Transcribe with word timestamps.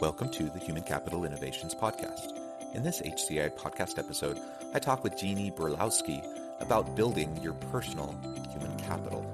Welcome 0.00 0.30
to 0.30 0.44
the 0.44 0.58
Human 0.58 0.82
Capital 0.82 1.26
Innovations 1.26 1.74
Podcast. 1.74 2.32
In 2.72 2.82
this 2.82 3.02
HCI 3.02 3.50
podcast 3.50 3.98
episode, 3.98 4.40
I 4.72 4.78
talk 4.78 5.04
with 5.04 5.14
Jeannie 5.18 5.50
Burlowski 5.50 6.24
about 6.58 6.96
building 6.96 7.36
your 7.42 7.52
personal 7.52 8.14
human 8.50 8.74
capital. 8.78 9.30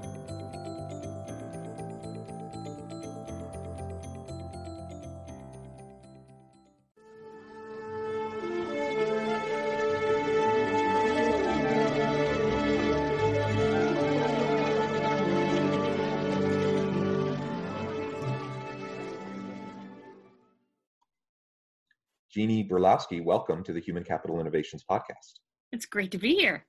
Jeannie 22.37 22.63
Burlowski, 22.63 23.25
welcome 23.25 23.63
to 23.63 23.73
the 23.73 23.79
Human 23.79 24.03
Capital 24.03 24.39
Innovations 24.39 24.83
Podcast. 24.87 25.39
It's 25.71 25.87
great 25.87 26.11
to 26.11 26.19
be 26.19 26.35
here. 26.35 26.67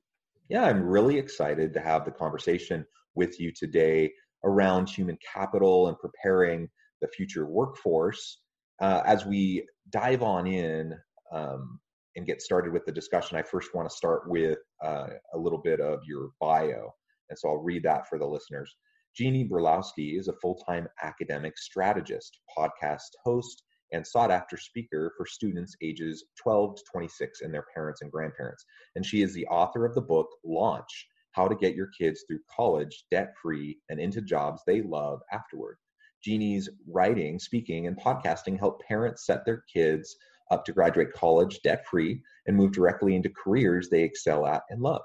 Yeah, 0.48 0.64
I'm 0.64 0.83
really 0.83 1.19
excited 1.19 1.74
to 1.74 1.80
have 1.80 2.06
the 2.06 2.11
conversation 2.11 2.86
with 3.14 3.38
you 3.38 3.52
today 3.55 4.11
around 4.44 4.89
human 4.89 5.19
capital 5.34 5.89
and 5.89 5.98
preparing 5.98 6.70
the 7.02 7.08
future 7.08 7.44
workforce. 7.44 8.41
Uh, 8.80 9.02
as 9.05 9.27
we 9.27 9.62
dive 9.91 10.22
on 10.22 10.46
in 10.46 10.94
um, 11.34 11.78
and 12.16 12.24
get 12.24 12.41
started 12.41 12.72
with 12.72 12.86
the 12.86 12.92
discussion, 12.92 13.36
I 13.36 13.42
first 13.42 13.74
want 13.74 13.91
to 13.91 13.94
start 13.94 14.22
with 14.27 14.56
uh, 14.83 15.08
a 15.34 15.39
little 15.39 15.61
bit 15.61 15.83
of 15.83 16.00
your 16.08 16.30
bio. 16.41 16.94
And 17.28 17.39
so 17.39 17.50
I'll 17.50 17.62
read 17.62 17.83
that 17.83 18.08
for 18.08 18.19
the 18.19 18.27
listeners. 18.27 18.74
Jeannie 19.14 19.46
Burlowski 19.46 20.19
is 20.19 20.28
a 20.28 20.39
full 20.41 20.62
time 20.66 20.89
academic 21.02 21.58
strategist, 21.58 22.39
podcast 22.56 23.11
host, 23.22 23.64
and 23.92 24.06
sought 24.06 24.31
after 24.31 24.56
speaker 24.56 25.12
for 25.17 25.27
students 25.27 25.77
ages 25.83 26.25
12 26.42 26.77
to 26.77 26.83
26 26.91 27.41
and 27.41 27.53
their 27.53 27.67
parents 27.75 28.03
and 28.03 28.11
grandparents. 28.11 28.64
And 28.97 29.05
she 29.05 29.22
is 29.22 29.33
the 29.33 29.47
author 29.47 29.84
of 29.84 29.95
the 29.95 30.00
book 30.00 30.28
Launch 30.45 31.08
How 31.33 31.48
to 31.48 31.55
Get 31.55 31.75
Your 31.75 31.91
Kids 31.98 32.25
Through 32.27 32.41
College 32.55 33.05
Debt 33.11 33.33
Free 33.41 33.78
and 33.89 34.00
Into 34.00 34.20
Jobs 34.20 34.62
They 34.67 34.83
Love 34.83 35.20
Afterward. 35.33 35.77
Jeannie's 36.22 36.69
writing, 36.86 37.39
speaking, 37.39 37.86
and 37.86 37.97
podcasting 37.98 38.58
help 38.58 38.83
parents 38.83 39.25
set 39.25 39.45
their 39.45 39.64
kids 39.72 40.17
up 40.50 40.64
to 40.64 40.73
graduate 40.73 41.12
college 41.12 41.61
debt 41.62 41.84
free 41.86 42.20
and 42.47 42.56
move 42.56 42.73
directly 42.73 43.14
into 43.14 43.30
careers 43.30 43.89
they 43.89 44.02
excel 44.02 44.47
at 44.47 44.62
and 44.70 44.80
love. 44.83 45.02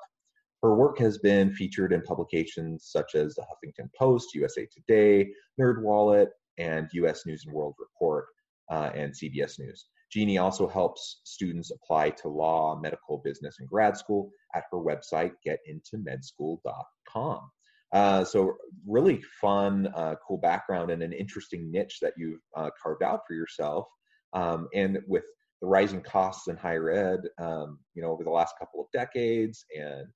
Her 0.61 0.75
work 0.75 0.97
has 0.99 1.17
been 1.17 1.53
featured 1.53 1.91
in 1.91 2.01
publications 2.01 2.87
such 2.89 3.15
as 3.15 3.35
the 3.35 3.41
Huffington 3.41 3.89
Post, 3.97 4.33
USA 4.33 4.65
Today, 4.71 5.29
NerdWallet, 5.59 6.27
and 6.57 6.87
US 6.93 7.25
News 7.25 7.43
and 7.45 7.53
World 7.53 7.75
Report 7.77 8.25
uh, 8.71 8.91
and 8.95 9.13
CBS 9.13 9.59
News. 9.59 9.87
Jeannie 10.11 10.37
also 10.37 10.67
helps 10.67 11.21
students 11.23 11.71
apply 11.71 12.11
to 12.11 12.27
law, 12.27 12.79
medical, 12.79 13.19
business, 13.23 13.57
and 13.59 13.67
grad 13.67 13.97
school 13.97 14.29
at 14.53 14.65
her 14.71 14.77
website, 14.77 15.31
getintomedschool.com. 15.45 17.49
Uh, 17.93 18.23
so, 18.23 18.55
really 18.87 19.21
fun, 19.39 19.87
uh, 19.95 20.15
cool 20.27 20.37
background 20.37 20.91
and 20.91 21.03
an 21.03 21.13
interesting 21.13 21.71
niche 21.71 21.99
that 22.01 22.13
you've 22.17 22.41
uh, 22.55 22.69
carved 22.81 23.03
out 23.03 23.21
for 23.27 23.33
yourself. 23.33 23.87
Um, 24.33 24.67
and 24.73 24.99
with 25.07 25.25
the 25.61 25.67
rising 25.67 26.01
costs 26.01 26.47
in 26.47 26.57
higher 26.57 26.91
ed, 26.91 27.21
um, 27.39 27.79
you 27.93 28.01
know, 28.01 28.09
over 28.09 28.23
the 28.23 28.31
last 28.31 28.55
couple 28.59 28.81
of 28.81 28.87
decades, 28.93 29.65
and 29.75 30.07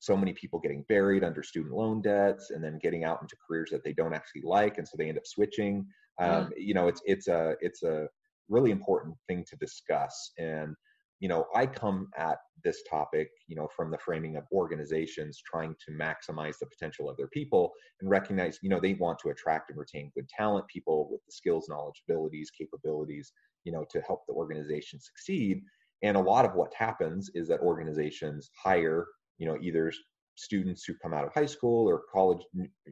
so 0.00 0.16
many 0.16 0.32
people 0.32 0.58
getting 0.58 0.84
buried 0.88 1.22
under 1.22 1.42
student 1.42 1.74
loan 1.74 2.02
debts, 2.02 2.50
and 2.50 2.62
then 2.62 2.78
getting 2.82 3.04
out 3.04 3.22
into 3.22 3.36
careers 3.46 3.70
that 3.70 3.84
they 3.84 3.92
don't 3.92 4.14
actually 4.14 4.42
like, 4.44 4.78
and 4.78 4.86
so 4.86 4.96
they 4.96 5.08
end 5.08 5.18
up 5.18 5.26
switching 5.26 5.86
um, 6.20 6.50
you 6.56 6.74
know 6.74 6.88
it's 6.88 7.02
it's 7.04 7.28
a 7.28 7.54
it's 7.60 7.82
a 7.82 8.06
really 8.48 8.70
important 8.70 9.14
thing 9.28 9.44
to 9.48 9.56
discuss 9.56 10.32
and 10.38 10.74
you 11.20 11.28
know 11.28 11.46
i 11.54 11.66
come 11.66 12.08
at 12.16 12.38
this 12.64 12.82
topic 12.88 13.28
you 13.46 13.56
know 13.56 13.68
from 13.74 13.90
the 13.90 13.98
framing 13.98 14.36
of 14.36 14.44
organizations 14.52 15.40
trying 15.44 15.74
to 15.84 15.92
maximize 15.92 16.58
the 16.58 16.66
potential 16.66 17.08
of 17.08 17.16
their 17.16 17.28
people 17.28 17.72
and 18.00 18.10
recognize 18.10 18.58
you 18.62 18.68
know 18.68 18.80
they 18.80 18.94
want 18.94 19.18
to 19.18 19.30
attract 19.30 19.70
and 19.70 19.78
retain 19.78 20.10
good 20.14 20.28
talent 20.28 20.66
people 20.68 21.08
with 21.10 21.20
the 21.26 21.32
skills 21.32 21.66
knowledge 21.68 22.02
abilities 22.08 22.50
capabilities 22.56 23.32
you 23.64 23.72
know 23.72 23.84
to 23.90 24.00
help 24.02 24.20
the 24.26 24.34
organization 24.34 24.98
succeed 25.00 25.62
and 26.02 26.16
a 26.16 26.20
lot 26.20 26.44
of 26.44 26.54
what 26.54 26.72
happens 26.74 27.30
is 27.34 27.48
that 27.48 27.60
organizations 27.60 28.50
hire 28.62 29.06
you 29.38 29.46
know 29.46 29.58
either 29.60 29.92
students 30.36 30.84
who 30.84 30.94
come 31.02 31.12
out 31.12 31.24
of 31.24 31.34
high 31.34 31.46
school 31.46 31.88
or 31.88 32.02
college 32.12 32.42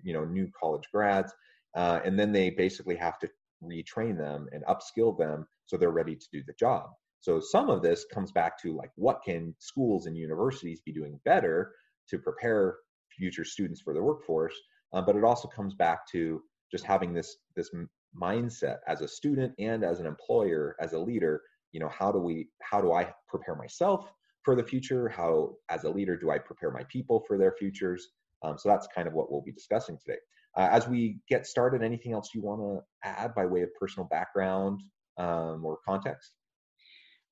you 0.02 0.12
know 0.12 0.24
new 0.24 0.48
college 0.58 0.84
grads 0.92 1.32
uh, 1.74 2.00
and 2.04 2.18
then 2.18 2.32
they 2.32 2.50
basically 2.50 2.96
have 2.96 3.18
to 3.18 3.28
retrain 3.62 4.16
them 4.16 4.48
and 4.52 4.64
upskill 4.64 5.16
them 5.16 5.46
so 5.66 5.76
they're 5.76 5.90
ready 5.90 6.14
to 6.14 6.26
do 6.32 6.42
the 6.46 6.54
job. 6.58 6.90
So 7.20 7.40
some 7.40 7.68
of 7.68 7.82
this 7.82 8.06
comes 8.12 8.30
back 8.30 8.60
to 8.62 8.74
like 8.74 8.90
what 8.94 9.22
can 9.24 9.54
schools 9.58 10.06
and 10.06 10.16
universities 10.16 10.80
be 10.84 10.92
doing 10.92 11.20
better 11.24 11.72
to 12.08 12.18
prepare 12.18 12.76
future 13.10 13.44
students 13.44 13.80
for 13.80 13.92
the 13.92 14.02
workforce, 14.02 14.54
uh, 14.92 15.02
but 15.02 15.16
it 15.16 15.24
also 15.24 15.48
comes 15.48 15.74
back 15.74 16.06
to 16.12 16.40
just 16.70 16.84
having 16.84 17.12
this 17.12 17.36
this 17.56 17.70
mindset 18.16 18.78
as 18.86 19.00
a 19.00 19.08
student 19.08 19.52
and 19.58 19.84
as 19.84 20.00
an 20.00 20.06
employer 20.06 20.74
as 20.80 20.94
a 20.94 20.98
leader 20.98 21.42
you 21.72 21.80
know 21.80 21.90
how 21.90 22.10
do 22.10 22.18
we 22.18 22.48
how 22.62 22.80
do 22.80 22.92
i 22.92 23.06
prepare 23.28 23.54
myself 23.54 24.10
for 24.48 24.56
the 24.56 24.64
future? 24.64 25.10
How 25.10 25.56
as 25.68 25.84
a 25.84 25.90
leader 25.90 26.16
do 26.16 26.30
i 26.30 26.38
prepare 26.38 26.70
my 26.70 26.82
people 26.84 27.22
for 27.26 27.36
their 27.36 27.52
futures? 27.52 28.08
Um, 28.42 28.56
so 28.56 28.70
that's 28.70 28.88
kind 28.94 29.06
of 29.06 29.12
what 29.12 29.30
we'll 29.30 29.42
be 29.42 29.52
discussing 29.52 29.98
today 29.98 30.18
uh, 30.58 30.69
as 30.72 30.88
we 30.88 31.20
get 31.28 31.46
started, 31.46 31.82
anything 31.82 32.12
else 32.12 32.30
you 32.34 32.42
want 32.42 32.60
to 32.60 33.08
add 33.08 33.34
by 33.34 33.46
way 33.46 33.62
of 33.62 33.72
personal 33.80 34.08
background 34.10 34.80
um, 35.16 35.64
or 35.64 35.78
context? 35.86 36.32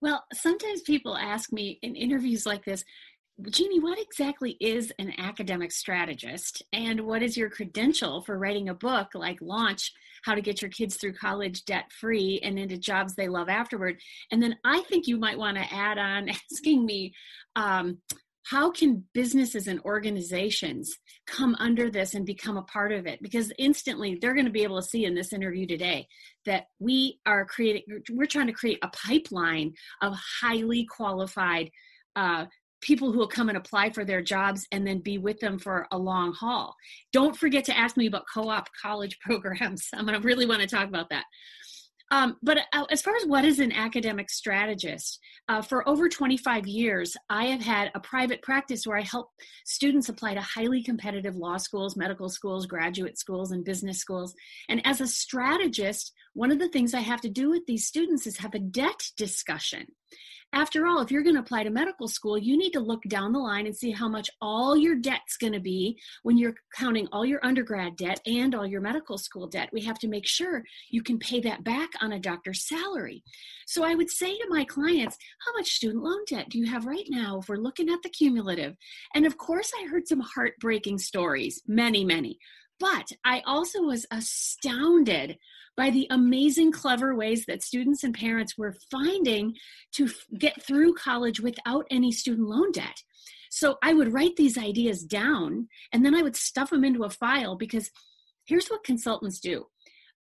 Well, 0.00 0.25
sometimes 0.32 0.82
people 0.82 1.16
ask 1.16 1.53
me 1.53 1.81
in 1.82 1.97
interviews 1.97 2.47
like 2.47 2.64
this, 2.64 2.84
Jeannie, 3.50 3.81
what 3.81 3.98
exactly 3.98 4.56
is 4.60 4.92
an 4.98 5.12
academic 5.19 5.72
strategist? 5.72 6.62
And 6.72 7.03
what 7.03 7.22
is 7.22 7.37
your 7.37 7.50
credential 7.50 8.22
for 8.22 8.38
writing 8.38 8.69
a 8.69 8.75
book 8.75 9.09
like 9.14 9.38
Launch 9.43 9.93
How 10.25 10.34
to 10.34 10.41
Get 10.41 10.62
Your 10.62 10.70
Kids 10.70 10.97
Through 10.97 11.14
College 11.14 11.64
Debt 11.64 11.93
Free 11.93 12.41
and 12.43 12.58
into 12.58 12.78
Jobs 12.78 13.14
They 13.14 13.28
Love 13.28 13.48
Afterward? 13.48 13.98
And 14.31 14.43
then 14.43 14.56
I 14.64 14.81
think 14.82 15.06
you 15.06 15.19
might 15.19 15.38
want 15.38 15.58
to 15.58 15.75
add 15.75 15.98
on 15.98 16.28
asking 16.53 16.87
me, 16.87 17.12
um, 17.56 17.98
how 18.48 18.70
can 18.70 19.04
businesses 19.12 19.66
and 19.66 19.80
organizations 19.80 20.96
come 21.26 21.56
under 21.58 21.90
this 21.90 22.14
and 22.14 22.24
become 22.24 22.56
a 22.56 22.62
part 22.62 22.92
of 22.92 23.06
it? 23.06 23.20
Because 23.20 23.52
instantly 23.58 24.18
they're 24.20 24.34
going 24.34 24.46
to 24.46 24.52
be 24.52 24.62
able 24.62 24.80
to 24.80 24.86
see 24.86 25.04
in 25.04 25.14
this 25.14 25.32
interview 25.32 25.66
today 25.66 26.06
that 26.44 26.66
we 26.78 27.18
are 27.26 27.44
creating 27.44 27.82
we're 28.12 28.26
trying 28.26 28.46
to 28.46 28.52
create 28.52 28.78
a 28.82 28.88
pipeline 28.88 29.72
of 30.00 30.14
highly 30.40 30.86
qualified 30.86 31.70
uh, 32.14 32.46
people 32.80 33.10
who 33.10 33.18
will 33.18 33.26
come 33.26 33.48
and 33.48 33.58
apply 33.58 33.90
for 33.90 34.04
their 34.04 34.22
jobs 34.22 34.66
and 34.70 34.86
then 34.86 35.00
be 35.00 35.18
with 35.18 35.40
them 35.40 35.58
for 35.58 35.88
a 35.90 35.98
long 35.98 36.32
haul. 36.32 36.74
Don't 37.12 37.36
forget 37.36 37.64
to 37.64 37.76
ask 37.76 37.96
me 37.96 38.06
about 38.06 38.26
co-op 38.32 38.68
college 38.80 39.18
programs. 39.24 39.88
I'm 39.92 40.06
going 40.06 40.20
to 40.20 40.24
really 40.24 40.46
want 40.46 40.60
to 40.60 40.68
talk 40.68 40.86
about 40.86 41.10
that 41.10 41.24
um, 42.11 42.37
but 42.43 42.58
uh, 42.73 42.85
as 42.91 43.03
far 43.03 43.17
as 43.17 43.26
what 43.26 43.44
is 43.44 43.58
an 43.58 43.73
academic 43.73 44.31
strategist, 44.31 45.19
uh, 45.49 45.61
for 45.62 45.88
over 45.88 46.08
25 46.08 46.67
years, 46.67 47.17
I 47.29 47.47
have 47.47 47.62
had 47.62 47.91
a 47.94 48.00
private 48.00 48.43
practice 48.43 48.87
where 48.87 48.99
I 48.99 49.03
help 49.03 49.31
students 49.64 50.08
apply 50.08 50.35
to 50.35 50.41
highly 50.41 50.82
competitive 50.82 51.37
law 51.37 51.56
schools, 51.56 51.97
medical 51.97 52.29
schools, 52.29 52.67
graduate 52.67 53.19
schools, 53.19 53.53
and 53.53 53.64
business 53.64 53.99
schools. 53.99 54.35
And 54.69 54.81
as 54.87 55.00
a 55.00 55.06
strategist, 55.06 56.12
one 56.37 56.53
of 56.53 56.59
the 56.59 56.69
things 56.69 56.93
I 56.93 57.00
have 57.00 57.23
to 57.23 57.31
do 57.31 57.49
with 57.49 57.65
these 57.65 57.87
students 57.87 58.27
is 58.27 58.37
have 58.37 58.55
a 58.55 58.59
debt 58.59 59.11
discussion. 59.17 59.87
After 60.53 60.87
all, 60.87 61.00
if 61.00 61.11
you're 61.11 61.23
going 61.23 61.35
to 61.35 61.41
apply 61.41 61.65
to 61.65 61.71
medical 61.71 62.09
school, 62.09 62.37
you 62.37 62.59
need 62.59 62.73
to 62.73 62.81
look 62.81 63.03
down 63.09 63.33
the 63.33 63.38
line 63.38 63.67
and 63.67 63.75
see 63.75 63.91
how 63.91 64.06
much 64.06 64.29
all 64.43 64.77
your 64.77 64.94
debt's 64.94 65.38
going 65.38 65.55
to 65.55 65.61
be 65.61 65.99
when 66.25 66.37
you're 66.37 66.55
counting 66.75 67.09
all 67.11 67.25
your 67.25 67.44
undergrad 67.44 67.97
debt 67.97 68.21
and 68.27 68.55
all 68.55 68.67
your 68.67 68.83
medical 68.83 69.17
school 69.17 69.47
debt. 69.47 69.71
We 69.73 69.83
have 69.85 69.99
to 70.00 70.09
make 70.09 70.27
sure 70.27 70.62
you 70.91 71.03
can 71.03 71.19
pay 71.19 71.41
that 71.41 71.65
back 71.65 71.88
on 72.03 72.12
a 72.12 72.21
doctor's 72.21 72.69
salary. 72.69 73.25
So 73.67 73.83
I 73.83 73.94
would 73.94 74.11
say 74.11 74.37
to 74.37 74.47
my 74.50 74.65
clients, 74.65 75.17
how 75.44 75.53
much 75.55 75.73
student 75.73 76.05
loan 76.05 76.21
debt 76.29 76.50
do 76.50 76.59
you 76.59 76.67
have 76.67 76.85
right 76.85 77.06
now 77.09 77.38
if 77.41 77.49
we're 77.49 77.56
looking 77.56 77.88
at 77.88 78.03
the 78.03 78.11
cumulative? 78.11 78.77
And 79.15 79.25
of 79.25 79.38
course, 79.38 79.73
I 79.83 79.88
heard 79.88 80.06
some 80.06 80.21
heartbreaking 80.21 80.99
stories, 80.99 81.62
many, 81.67 82.05
many 82.05 82.38
But 82.78 83.08
I 83.25 83.43
also 83.46 83.82
was 83.82 84.06
astounded 84.11 85.38
by 85.76 85.90
the 85.90 86.06
amazing, 86.11 86.73
clever 86.73 87.14
ways 87.14 87.44
that 87.46 87.62
students 87.62 88.02
and 88.02 88.14
parents 88.14 88.56
were 88.56 88.76
finding 88.90 89.55
to 89.93 90.11
get 90.38 90.62
through 90.62 90.94
college 90.94 91.40
without 91.40 91.87
any 91.90 92.12
student 92.12 92.49
loan 92.49 92.73
debt. 92.73 93.02
So 93.50 93.76
I 93.82 93.94
would 93.94 94.12
write 94.12 94.37
these 94.37 94.58
ideas 94.58 95.05
down 95.05 95.69
and 95.93 96.05
then 96.05 96.14
I 96.14 96.23
would 96.23 96.37
stuff 96.37 96.70
them 96.70 96.84
into 96.84 97.05
a 97.05 97.11
file 97.11 97.56
because 97.56 97.90
here's 98.46 98.69
what 98.69 98.84
consultants 98.84 99.40
do 99.40 99.67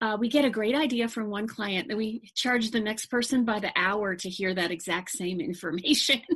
uh, 0.02 0.18
we 0.20 0.28
get 0.28 0.46
a 0.46 0.50
great 0.50 0.76
idea 0.76 1.08
from 1.08 1.30
one 1.30 1.48
client 1.48 1.88
then 1.88 1.98
we 1.98 2.30
charge 2.36 2.72
the 2.72 2.80
next 2.80 3.08
person 3.08 3.46
by 3.46 3.60
the 3.60 3.72
hour 3.76 4.16
to 4.16 4.30
hear 4.30 4.54
that 4.54 4.72
exact 4.72 5.12
same 5.12 5.40
information. 5.40 6.22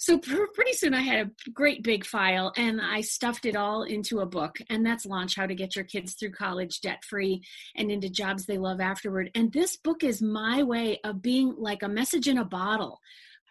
So 0.00 0.16
pr- 0.16 0.44
pretty 0.54 0.74
soon 0.74 0.94
i 0.94 1.00
had 1.00 1.26
a 1.26 1.50
great 1.50 1.82
big 1.82 2.06
file 2.06 2.52
and 2.56 2.80
i 2.80 3.00
stuffed 3.00 3.46
it 3.46 3.56
all 3.56 3.82
into 3.82 4.20
a 4.20 4.26
book 4.26 4.56
and 4.70 4.86
that's 4.86 5.04
launch 5.04 5.34
how 5.34 5.44
to 5.44 5.56
get 5.56 5.74
your 5.74 5.84
kids 5.84 6.14
through 6.14 6.30
college 6.30 6.80
debt 6.80 7.04
free 7.04 7.42
and 7.74 7.90
into 7.90 8.08
jobs 8.08 8.46
they 8.46 8.58
love 8.58 8.80
afterward. 8.80 9.30
And 9.34 9.52
this 9.52 9.76
book 9.76 10.04
is 10.04 10.22
my 10.22 10.62
way 10.62 11.00
of 11.04 11.22
being 11.22 11.54
like 11.58 11.82
a 11.82 11.88
message 11.88 12.28
in 12.28 12.38
a 12.38 12.44
bottle 12.44 13.00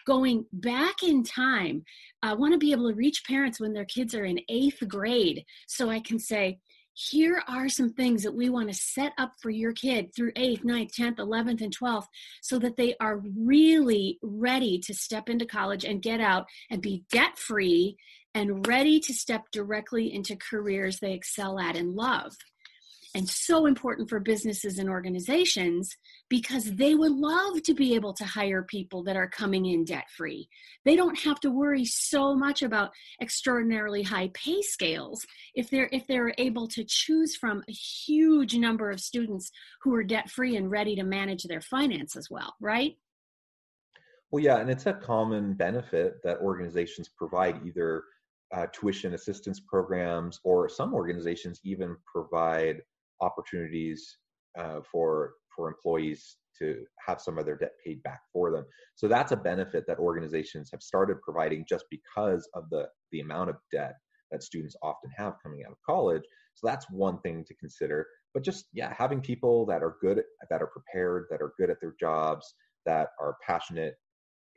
going 0.05 0.45
back 0.53 1.03
in 1.03 1.21
time. 1.23 1.83
I 2.23 2.33
want 2.33 2.53
to 2.53 2.57
be 2.57 2.71
able 2.71 2.89
to 2.89 2.95
reach 2.95 3.25
parents 3.27 3.59
when 3.59 3.73
their 3.73 3.85
kids 3.85 4.15
are 4.15 4.25
in 4.25 4.39
eighth 4.49 4.81
grade 4.87 5.45
so 5.67 5.89
i 5.89 5.99
can 5.99 6.17
say 6.17 6.59
here 6.99 7.43
are 7.47 7.69
some 7.69 7.93
things 7.93 8.23
that 8.23 8.33
we 8.33 8.49
want 8.49 8.69
to 8.69 8.73
set 8.73 9.13
up 9.19 9.33
for 9.39 9.51
your 9.51 9.71
kid 9.71 10.09
through 10.15 10.31
8th, 10.31 10.63
9th, 10.63 10.95
10th, 10.95 11.17
11th, 11.17 11.61
and 11.61 11.77
12th 11.77 12.07
so 12.41 12.57
that 12.57 12.75
they 12.75 12.95
are 12.99 13.21
really 13.37 14.17
ready 14.23 14.79
to 14.79 14.95
step 14.95 15.29
into 15.29 15.45
college 15.45 15.85
and 15.85 16.01
get 16.01 16.19
out 16.19 16.47
and 16.71 16.81
be 16.81 17.03
debt 17.11 17.37
free 17.37 17.97
and 18.33 18.65
ready 18.65 18.99
to 18.99 19.13
step 19.13 19.43
directly 19.51 20.11
into 20.11 20.35
careers 20.35 20.97
they 20.99 21.13
excel 21.13 21.59
at 21.59 21.75
and 21.75 21.93
love 21.93 22.33
and 23.17 23.27
so 23.27 23.65
important 23.65 24.07
for 24.07 24.19
businesses 24.19 24.77
and 24.77 24.87
organizations 24.87 25.97
because 26.29 26.75
they 26.75 26.93
would 26.93 27.11
love 27.11 27.63
to 27.63 27.73
be 27.73 27.95
able 27.95 28.13
to 28.13 28.23
hire 28.23 28.61
people 28.61 29.03
that 29.03 29.15
are 29.15 29.27
coming 29.27 29.65
in 29.65 29.83
debt 29.83 30.05
free. 30.15 30.47
They 30.85 30.95
don't 30.95 31.17
have 31.21 31.39
to 31.39 31.49
worry 31.49 31.83
so 31.83 32.35
much 32.35 32.61
about 32.61 32.91
extraordinarily 33.19 34.03
high 34.03 34.29
pay 34.35 34.61
scales 34.61 35.25
if 35.55 35.71
they're 35.71 35.89
if 35.91 36.05
they're 36.05 36.35
able 36.37 36.67
to 36.67 36.85
choose 36.87 37.35
from 37.35 37.63
a 37.67 37.71
huge 37.71 38.55
number 38.55 38.91
of 38.91 38.99
students 38.99 39.49
who 39.81 39.95
are 39.95 40.03
debt 40.03 40.29
free 40.29 40.55
and 40.55 40.69
ready 40.69 40.95
to 40.95 41.03
manage 41.03 41.43
their 41.43 41.61
finances 41.61 42.29
well, 42.29 42.53
right? 42.61 42.97
Well, 44.29 44.43
yeah, 44.43 44.57
and 44.57 44.69
it's 44.69 44.85
a 44.85 44.93
common 44.93 45.55
benefit 45.55 46.21
that 46.23 46.37
organizations 46.41 47.09
provide 47.09 47.65
either 47.65 48.03
uh, 48.53 48.67
tuition 48.71 49.15
assistance 49.15 49.59
programs 49.59 50.39
or 50.43 50.69
some 50.69 50.93
organizations 50.93 51.59
even 51.63 51.97
provide 52.05 52.81
opportunities 53.21 54.17
uh, 54.57 54.79
for 54.91 55.33
for 55.55 55.67
employees 55.67 56.37
to 56.59 56.83
have 57.05 57.21
some 57.21 57.37
of 57.37 57.45
their 57.45 57.57
debt 57.57 57.73
paid 57.85 58.01
back 58.03 58.21
for 58.33 58.51
them. 58.51 58.65
So 58.95 59.07
that's 59.07 59.31
a 59.31 59.37
benefit 59.37 59.85
that 59.87 59.99
organizations 59.99 60.69
have 60.71 60.81
started 60.81 61.21
providing 61.21 61.65
just 61.67 61.85
because 61.89 62.47
of 62.53 62.69
the 62.69 62.87
the 63.11 63.21
amount 63.21 63.49
of 63.49 63.57
debt 63.71 63.95
that 64.31 64.43
students 64.43 64.75
often 64.81 65.09
have 65.15 65.35
coming 65.41 65.63
out 65.65 65.71
of 65.71 65.77
college. 65.85 66.23
So 66.55 66.67
that's 66.67 66.89
one 66.89 67.19
thing 67.19 67.45
to 67.47 67.53
consider. 67.55 68.07
But 68.33 68.43
just 68.43 68.65
yeah, 68.73 68.93
having 68.97 69.21
people 69.21 69.65
that 69.67 69.83
are 69.83 69.97
good, 70.01 70.23
that 70.49 70.61
are 70.61 70.67
prepared, 70.67 71.25
that 71.29 71.41
are 71.41 71.53
good 71.57 71.69
at 71.69 71.79
their 71.81 71.95
jobs, 71.99 72.53
that 72.85 73.09
are 73.19 73.37
passionate 73.45 73.95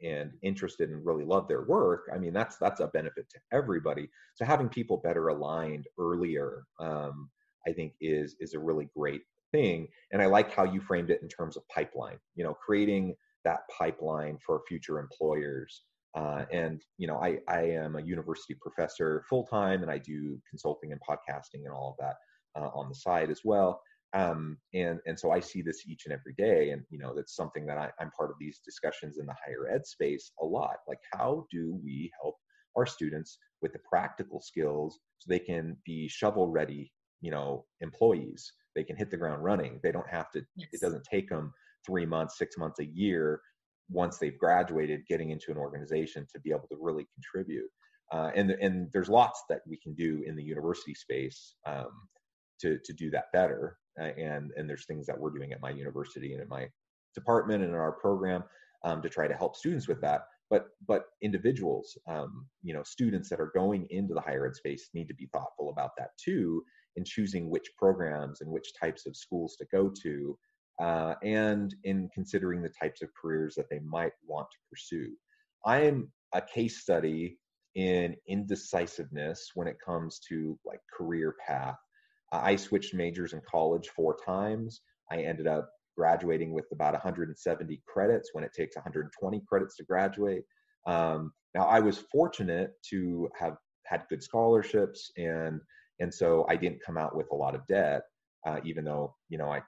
and 0.03 0.31
interested 0.43 0.89
and 0.91 1.05
really 1.05 1.25
love 1.25 1.47
their 1.47 1.63
work 1.65 2.09
i 2.15 2.19
mean 2.19 2.33
that's 2.33 2.57
that's 2.57 2.81
a 2.81 2.87
benefit 2.89 3.29
to 3.29 3.39
everybody 3.53 4.09
so 4.35 4.47
having 4.47 4.69
people 4.69 4.97
better 5.05 5.29
aligned 5.29 5.87
earlier 5.99 6.65
um, 6.79 7.29
I 7.67 7.73
think 7.73 7.95
is 8.01 8.37
is 8.41 8.55
a 8.55 8.59
really 8.59 8.89
great 8.97 9.23
thing. 9.53 9.89
And 10.13 10.23
I 10.23 10.27
like 10.27 10.53
how 10.53 10.65
you 10.65 10.81
framed 10.81 11.11
it 11.11 11.23
in 11.23 11.29
terms 11.29 11.57
of 11.57 11.67
pipeline. 11.69 12.19
You 12.35 12.45
know, 12.45 12.55
creating 12.55 13.15
that 13.45 13.61
pipeline 13.77 14.39
for 14.45 14.63
future 14.69 14.99
employers. 14.99 15.83
Uh, 16.17 16.45
and 16.53 16.83
you 16.99 17.07
know, 17.07 17.17
I 17.17 17.39
I 17.49 17.63
am 17.63 17.97
a 17.97 18.03
university 18.03 18.57
professor 18.61 19.25
full 19.29 19.47
time, 19.47 19.83
and 19.83 19.91
I 19.91 19.99
do 19.99 20.41
consulting 20.49 20.93
and 20.93 21.01
podcasting 21.01 21.65
and 21.65 21.73
all 21.73 21.97
of 21.99 22.05
that 22.05 22.61
uh, 22.61 22.69
on 22.75 22.89
the 22.89 22.95
side 22.95 23.31
as 23.31 23.43
well. 23.45 23.81
Um, 24.13 24.59
and 24.75 24.99
and 25.07 25.19
so 25.19 25.31
I 25.31 25.39
see 25.39 25.63
this 25.63 25.87
each 25.87 26.07
and 26.07 26.13
every 26.13 26.35
day, 26.37 26.71
and 26.71 26.83
you 26.91 26.99
know, 26.99 27.15
that's 27.15 27.37
something 27.37 27.65
that 27.67 27.79
I, 27.79 27.91
I'm 28.01 28.11
part 28.11 28.31
of 28.31 28.37
these 28.41 28.61
discussions 28.65 29.19
in 29.19 29.27
the 29.27 29.37
higher 29.45 29.73
ed 29.73 29.87
space 29.87 30.33
a 30.41 30.45
lot. 30.45 30.79
Like, 30.89 30.99
how 31.13 31.47
do 31.51 31.79
we 31.85 32.11
help 32.21 32.35
our 32.77 32.87
students 32.87 33.39
with 33.63 33.73
the 33.73 33.81
practical 33.89 34.41
skills 34.41 34.99
so 35.19 35.29
they 35.29 35.39
can 35.39 35.77
be 35.85 36.09
shovel 36.09 36.49
ready 36.49 36.93
you 37.21 37.31
know 37.31 37.65
employees. 37.81 38.53
They 38.77 38.85
can 38.85 38.97
hit 38.97 39.11
the 39.11 39.17
ground 39.17 39.43
running. 39.43 39.81
They 39.83 39.93
don't 39.93 40.09
have 40.09 40.31
to 40.33 40.43
yes. 40.57 40.69
it 40.73 40.81
doesn't 40.81 41.05
take 41.05 41.29
them 41.29 41.53
three 41.87 42.07
months 42.07 42.39
six 42.39 42.57
months 42.57 42.81
a 42.81 42.87
year 42.87 43.41
once 43.91 44.19
they've 44.19 44.39
graduated 44.39 45.07
getting 45.09 45.31
into 45.31 45.51
an 45.51 45.57
organization 45.57 46.27
to 46.33 46.41
be 46.41 46.51
able 46.51 46.69
to 46.69 46.77
really 46.81 47.07
contribute. 47.15 47.69
Uh, 48.13 48.31
and 48.35 48.51
and 48.51 48.89
there's 48.93 49.09
lots 49.09 49.43
that 49.49 49.61
we 49.69 49.79
can 49.83 49.95
do 49.95 50.23
in 50.27 50.37
the 50.37 50.43
university 50.43 50.95
space 50.95 51.55
um, 51.67 51.91
to 52.61 52.79
to 52.85 52.93
do 52.93 53.11
that 53.11 53.27
better. 53.33 53.77
Uh, 54.01 54.11
and 54.19 54.51
and 54.57 54.69
there's 54.69 54.87
things 54.87 55.07
that 55.07 55.19
we're 55.19 55.31
doing 55.31 55.53
at 55.53 55.61
my 55.61 55.71
university 55.71 56.33
and 56.33 56.43
in 56.43 56.49
my 56.49 56.69
department 57.15 57.63
and 57.63 57.73
in 57.73 57.79
our 57.79 57.93
program 57.93 58.43
um, 58.85 59.03
to 59.03 59.09
try 59.09 59.29
to 59.29 59.35
help 59.35 59.57
students 59.57 59.87
with 59.87 60.01
that. 60.01 60.23
But 60.49 60.67
but 60.89 61.05
individuals 61.23 61.97
um, 62.09 62.47
you 62.63 62.75
know 62.75 62.83
students 62.83 63.29
that 63.31 63.41
are 63.41 63.53
going 63.55 63.87
into 63.91 64.15
the 64.15 64.21
higher 64.21 64.47
ed 64.47 64.57
space 64.57 64.91
need 64.95 65.07
to 65.07 65.15
be 65.15 65.29
thoughtful 65.33 65.71
about 65.71 65.91
that 65.99 66.11
too 66.23 66.65
in 66.97 67.05
choosing 67.05 67.49
which 67.49 67.71
programs 67.77 68.41
and 68.41 68.51
which 68.51 68.73
types 68.81 69.07
of 69.07 69.17
schools 69.17 69.57
to 69.57 69.67
go 69.73 69.93
to, 70.03 70.39
uh, 70.81 71.15
and 71.23 71.75
in 71.85 72.09
considering 72.15 72.63
the 72.63 72.73
types 72.81 73.03
of 73.03 73.09
careers 73.21 73.55
that 73.55 73.69
they 73.71 73.81
might 73.81 74.13
want 74.27 74.47
to 74.51 74.59
pursue. 74.71 75.13
I 75.65 75.83
am 75.83 76.11
a 76.35 76.41
case 76.41 76.81
study 76.81 77.39
in 77.75 78.17
indecisiveness 78.27 79.51
when 79.55 79.69
it 79.69 79.77
comes 79.85 80.21
to 80.29 80.59
like 80.65 80.81
career 80.93 81.37
path. 81.47 81.77
I 82.33 82.57
switched 82.57 82.95
majors 82.95 83.33
in 83.33 83.43
college 83.49 83.89
four 83.89 84.17
times. 84.25 84.81
I 85.11 85.19
ended 85.19 85.47
up 85.47 85.71
graduating 85.97 86.53
with 86.53 86.67
about 86.73 86.93
170 86.95 87.83
credits 87.87 88.31
when 88.33 88.45
it 88.45 88.53
takes 88.57 88.77
120 88.77 89.43
credits 89.49 89.77
to 89.77 89.85
graduate. 89.85 90.45
Um, 90.87 91.33
now, 91.55 91.65
I 91.67 91.81
was 91.81 92.05
fortunate 92.13 92.73
to 92.91 93.29
have 93.39 93.57
had 93.87 94.05
good 94.09 94.23
scholarships 94.23 95.11
and 95.17 95.61
and 96.01 96.13
so 96.13 96.47
I 96.49 96.57
didn't 96.57 96.83
come 96.85 96.97
out 96.97 97.15
with 97.15 97.27
a 97.33 97.37
lot 97.37 97.55
of 97.55 97.67
debt, 97.67 98.03
uh, 98.47 98.61
even 98.65 98.85
though 98.85 99.15
you 99.29 99.39
know 99.39 99.51
I, 99.51 99.59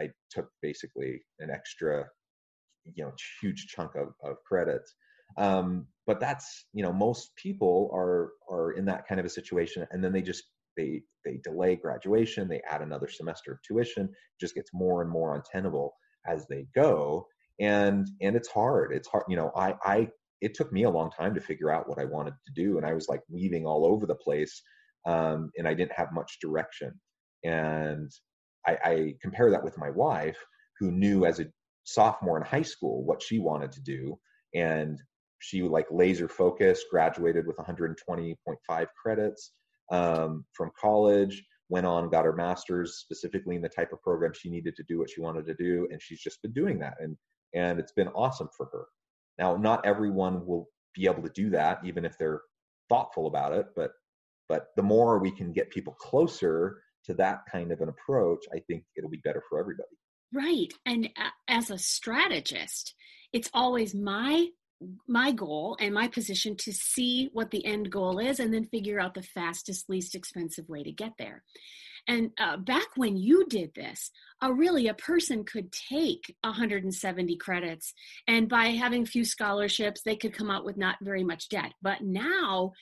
I, 0.00 0.04
I 0.04 0.10
took 0.30 0.48
basically 0.62 1.22
an 1.40 1.50
extra 1.50 2.06
you 2.94 3.04
know 3.04 3.12
huge 3.40 3.66
chunk 3.68 3.94
of 3.94 4.08
of 4.24 4.36
credits. 4.46 4.94
Um, 5.38 5.86
but 6.06 6.20
that's 6.20 6.66
you 6.72 6.82
know 6.82 6.92
most 6.92 7.30
people 7.36 7.90
are 7.94 8.32
are 8.50 8.72
in 8.72 8.84
that 8.86 9.06
kind 9.06 9.20
of 9.20 9.26
a 9.26 9.30
situation, 9.30 9.86
and 9.90 10.02
then 10.02 10.12
they 10.12 10.22
just 10.22 10.44
they 10.76 11.02
they 11.24 11.40
delay 11.44 11.76
graduation, 11.76 12.48
they 12.48 12.62
add 12.68 12.82
another 12.82 13.08
semester 13.08 13.52
of 13.52 13.58
tuition, 13.66 14.04
it 14.06 14.40
just 14.40 14.54
gets 14.54 14.70
more 14.72 15.02
and 15.02 15.10
more 15.10 15.34
untenable 15.34 15.94
as 16.26 16.46
they 16.48 16.66
go, 16.74 17.26
and 17.60 18.08
and 18.20 18.36
it's 18.36 18.48
hard. 18.48 18.92
It's 18.92 19.08
hard. 19.08 19.24
You 19.28 19.36
know, 19.36 19.52
I 19.56 19.74
I 19.82 20.08
it 20.40 20.54
took 20.54 20.72
me 20.72 20.84
a 20.84 20.90
long 20.90 21.10
time 21.10 21.34
to 21.34 21.40
figure 21.40 21.70
out 21.70 21.88
what 21.88 21.98
I 22.00 22.04
wanted 22.04 22.34
to 22.46 22.52
do, 22.54 22.76
and 22.76 22.86
I 22.86 22.92
was 22.94 23.08
like 23.08 23.20
weaving 23.30 23.66
all 23.66 23.86
over 23.86 24.06
the 24.06 24.14
place 24.14 24.62
um, 25.06 25.50
and 25.56 25.66
I 25.66 25.74
didn't 25.74 25.92
have 25.92 26.12
much 26.12 26.38
direction. 26.40 26.92
And 27.44 28.10
I, 28.66 28.78
I 28.84 29.14
compare 29.20 29.50
that 29.50 29.64
with 29.64 29.78
my 29.78 29.90
wife, 29.90 30.38
who 30.78 30.90
knew 30.90 31.24
as 31.24 31.40
a 31.40 31.46
sophomore 31.84 32.36
in 32.36 32.44
high 32.44 32.62
school 32.62 33.04
what 33.04 33.22
she 33.22 33.38
wanted 33.38 33.72
to 33.72 33.80
do, 33.80 34.18
and 34.54 35.00
she 35.38 35.62
like 35.62 35.86
laser 35.90 36.28
focused, 36.28 36.86
graduated 36.90 37.46
with 37.46 37.56
120.5 37.56 38.86
credits 39.02 39.52
um, 39.90 40.44
from 40.52 40.70
college, 40.80 41.42
went 41.68 41.86
on, 41.86 42.10
got 42.10 42.24
her 42.24 42.34
master's 42.34 42.98
specifically 42.98 43.56
in 43.56 43.62
the 43.62 43.68
type 43.68 43.92
of 43.92 44.02
program 44.02 44.32
she 44.34 44.50
needed 44.50 44.76
to 44.76 44.84
do 44.88 44.98
what 44.98 45.10
she 45.10 45.20
wanted 45.20 45.46
to 45.46 45.54
do, 45.54 45.88
and 45.90 46.00
she's 46.00 46.20
just 46.20 46.40
been 46.42 46.52
doing 46.52 46.78
that, 46.78 46.94
and 47.00 47.16
and 47.54 47.78
it's 47.78 47.92
been 47.92 48.08
awesome 48.08 48.48
for 48.56 48.66
her. 48.72 48.84
Now, 49.38 49.56
not 49.56 49.84
everyone 49.84 50.46
will 50.46 50.68
be 50.94 51.06
able 51.06 51.22
to 51.22 51.30
do 51.30 51.50
that, 51.50 51.80
even 51.84 52.04
if 52.04 52.16
they're 52.18 52.42
thoughtful 52.88 53.26
about 53.26 53.52
it, 53.52 53.66
but 53.74 53.92
but 54.52 54.66
the 54.76 54.82
more 54.82 55.18
we 55.18 55.30
can 55.30 55.50
get 55.50 55.70
people 55.70 55.94
closer 55.94 56.82
to 57.06 57.14
that 57.14 57.40
kind 57.50 57.72
of 57.72 57.80
an 57.80 57.88
approach, 57.88 58.44
I 58.54 58.58
think 58.58 58.84
it'll 58.94 59.08
be 59.08 59.22
better 59.24 59.42
for 59.48 59.58
everybody. 59.58 59.88
Right. 60.30 60.70
And 60.84 61.08
as 61.48 61.70
a 61.70 61.78
strategist, 61.78 62.94
it's 63.32 63.48
always 63.54 63.94
my 63.94 64.48
my 65.08 65.30
goal 65.30 65.76
and 65.80 65.94
my 65.94 66.08
position 66.08 66.56
to 66.56 66.72
see 66.72 67.30
what 67.32 67.52
the 67.52 67.64
end 67.64 67.88
goal 67.88 68.18
is 68.18 68.40
and 68.40 68.52
then 68.52 68.64
figure 68.64 69.00
out 69.00 69.14
the 69.14 69.22
fastest 69.22 69.88
least 69.88 70.16
expensive 70.16 70.68
way 70.68 70.82
to 70.82 70.90
get 70.90 71.12
there 71.20 71.44
and 72.08 72.32
uh, 72.40 72.56
back 72.56 72.88
when 72.96 73.16
you 73.16 73.46
did 73.46 73.72
this 73.76 74.10
uh, 74.42 74.52
really 74.52 74.88
a 74.88 74.94
person 74.94 75.44
could 75.44 75.70
take 75.70 76.34
170 76.42 77.36
credits 77.36 77.94
and 78.26 78.48
by 78.48 78.64
having 78.70 79.04
a 79.04 79.06
few 79.06 79.24
scholarships 79.24 80.02
they 80.02 80.16
could 80.16 80.34
come 80.34 80.50
out 80.50 80.64
with 80.64 80.76
not 80.76 80.96
very 81.00 81.22
much 81.22 81.48
debt 81.48 81.72
but 81.80 82.00
now 82.00 82.72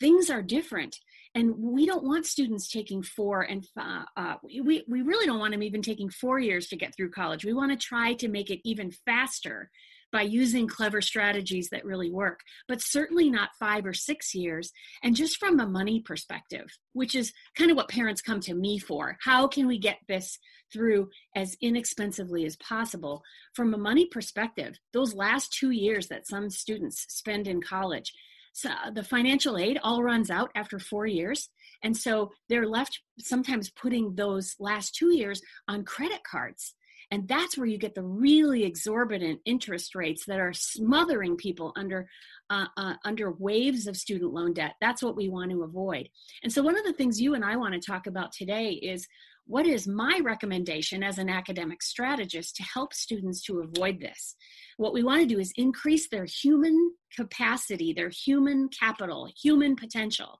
things 0.00 0.30
are 0.30 0.42
different 0.42 0.96
and 1.34 1.54
we 1.56 1.86
don't 1.86 2.04
want 2.04 2.26
students 2.26 2.68
taking 2.68 3.02
four 3.02 3.42
and 3.42 3.66
uh, 3.78 4.02
uh, 4.16 4.34
we, 4.42 4.84
we 4.88 5.02
really 5.02 5.26
don't 5.26 5.38
want 5.38 5.52
them 5.52 5.62
even 5.62 5.82
taking 5.82 6.08
four 6.10 6.38
years 6.38 6.68
to 6.68 6.76
get 6.76 6.94
through 6.96 7.10
college 7.10 7.44
we 7.44 7.52
want 7.52 7.70
to 7.70 7.86
try 7.86 8.14
to 8.14 8.28
make 8.28 8.50
it 8.50 8.60
even 8.64 8.90
faster 9.04 9.70
by 10.12 10.22
using 10.22 10.66
clever 10.66 11.00
strategies 11.00 11.68
that 11.70 11.84
really 11.84 12.10
work, 12.10 12.40
but 12.66 12.80
certainly 12.80 13.28
not 13.28 13.50
five 13.58 13.84
or 13.84 13.92
six 13.92 14.34
years. 14.34 14.72
And 15.02 15.14
just 15.14 15.36
from 15.36 15.60
a 15.60 15.66
money 15.66 16.00
perspective, 16.00 16.66
which 16.92 17.14
is 17.14 17.32
kind 17.56 17.70
of 17.70 17.76
what 17.76 17.88
parents 17.88 18.22
come 18.22 18.40
to 18.40 18.54
me 18.54 18.78
for 18.78 19.16
how 19.20 19.46
can 19.46 19.66
we 19.66 19.78
get 19.78 19.98
this 20.08 20.38
through 20.72 21.08
as 21.34 21.56
inexpensively 21.60 22.44
as 22.44 22.56
possible? 22.56 23.22
From 23.54 23.74
a 23.74 23.78
money 23.78 24.06
perspective, 24.06 24.78
those 24.92 25.14
last 25.14 25.52
two 25.52 25.70
years 25.70 26.08
that 26.08 26.26
some 26.26 26.50
students 26.50 27.04
spend 27.08 27.46
in 27.46 27.60
college, 27.60 28.12
so 28.52 28.70
the 28.92 29.02
financial 29.02 29.56
aid 29.56 29.78
all 29.82 30.02
runs 30.02 30.30
out 30.30 30.50
after 30.54 30.78
four 30.78 31.06
years. 31.06 31.48
And 31.82 31.96
so 31.96 32.32
they're 32.48 32.66
left 32.66 33.00
sometimes 33.18 33.70
putting 33.70 34.14
those 34.14 34.56
last 34.58 34.94
two 34.94 35.14
years 35.14 35.40
on 35.68 35.84
credit 35.84 36.20
cards 36.28 36.74
and 37.10 37.26
that's 37.26 37.56
where 37.56 37.66
you 37.66 37.78
get 37.78 37.94
the 37.94 38.02
really 38.02 38.64
exorbitant 38.64 39.40
interest 39.44 39.94
rates 39.94 40.24
that 40.26 40.40
are 40.40 40.52
smothering 40.52 41.36
people 41.36 41.72
under 41.76 42.08
uh, 42.50 42.66
uh, 42.76 42.94
under 43.04 43.32
waves 43.32 43.86
of 43.86 43.96
student 43.96 44.32
loan 44.32 44.52
debt. 44.52 44.74
That's 44.80 45.02
what 45.02 45.16
we 45.16 45.28
want 45.28 45.50
to 45.50 45.62
avoid. 45.62 46.08
And 46.42 46.52
so, 46.52 46.62
one 46.62 46.78
of 46.78 46.84
the 46.84 46.92
things 46.92 47.20
you 47.20 47.34
and 47.34 47.44
I 47.44 47.56
want 47.56 47.74
to 47.74 47.80
talk 47.80 48.06
about 48.06 48.32
today 48.32 48.72
is 48.72 49.06
what 49.48 49.66
is 49.66 49.88
my 49.88 50.20
recommendation 50.22 51.02
as 51.02 51.16
an 51.16 51.30
academic 51.30 51.82
strategist 51.82 52.54
to 52.56 52.62
help 52.62 52.92
students 52.92 53.42
to 53.44 53.60
avoid 53.60 53.98
this? 53.98 54.36
What 54.76 54.92
we 54.92 55.02
want 55.02 55.22
to 55.22 55.26
do 55.26 55.40
is 55.40 55.52
increase 55.56 56.08
their 56.08 56.26
human 56.26 56.92
capacity, 57.16 57.94
their 57.94 58.10
human 58.10 58.68
capital, 58.68 59.26
human 59.42 59.74
potential 59.74 60.38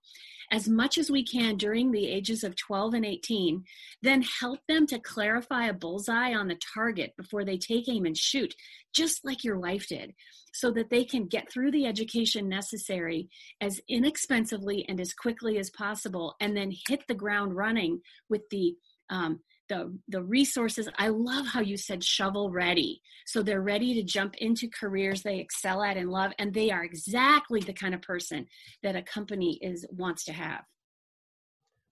as 0.50 0.68
much 0.68 0.96
as 0.96 1.10
we 1.10 1.22
can 1.22 1.56
during 1.56 1.90
the 1.90 2.06
ages 2.06 2.42
of 2.42 2.56
12 2.56 2.94
and 2.94 3.04
18, 3.04 3.64
then 4.02 4.22
help 4.22 4.60
them 4.66 4.86
to 4.86 4.98
clarify 4.98 5.66
a 5.66 5.74
bullseye 5.74 6.34
on 6.34 6.48
the 6.48 6.58
target 6.74 7.12
before 7.16 7.44
they 7.44 7.58
take 7.58 7.88
aim 7.88 8.06
and 8.06 8.16
shoot, 8.16 8.54
just 8.94 9.24
like 9.24 9.44
your 9.44 9.58
wife 9.58 9.86
did, 9.88 10.14
so 10.52 10.70
that 10.70 10.90
they 10.90 11.04
can 11.04 11.26
get 11.26 11.50
through 11.52 11.70
the 11.70 11.86
education 11.86 12.48
necessary 12.48 13.28
as 13.60 13.80
inexpensively 13.88 14.86
and 14.88 15.00
as 15.00 15.12
quickly 15.12 15.58
as 15.58 15.70
possible, 15.70 16.34
and 16.40 16.56
then 16.56 16.72
hit 16.88 17.02
the 17.08 17.14
ground 17.14 17.54
running 17.54 18.00
with 18.30 18.48
the 18.50 18.74
um, 19.10 19.40
the 19.68 19.96
the 20.08 20.22
resources. 20.22 20.88
I 20.96 21.08
love 21.08 21.46
how 21.46 21.60
you 21.60 21.76
said 21.76 22.02
shovel 22.02 22.50
ready. 22.50 23.00
So 23.26 23.42
they're 23.42 23.62
ready 23.62 23.94
to 23.94 24.02
jump 24.02 24.34
into 24.38 24.68
careers 24.68 25.22
they 25.22 25.38
excel 25.38 25.82
at 25.82 25.96
and 25.96 26.10
love 26.10 26.32
and 26.38 26.52
they 26.52 26.70
are 26.70 26.84
exactly 26.84 27.60
the 27.60 27.72
kind 27.72 27.94
of 27.94 28.02
person 28.02 28.46
that 28.82 28.96
a 28.96 29.02
company 29.02 29.58
is 29.62 29.86
wants 29.90 30.24
to 30.24 30.32
have. 30.32 30.62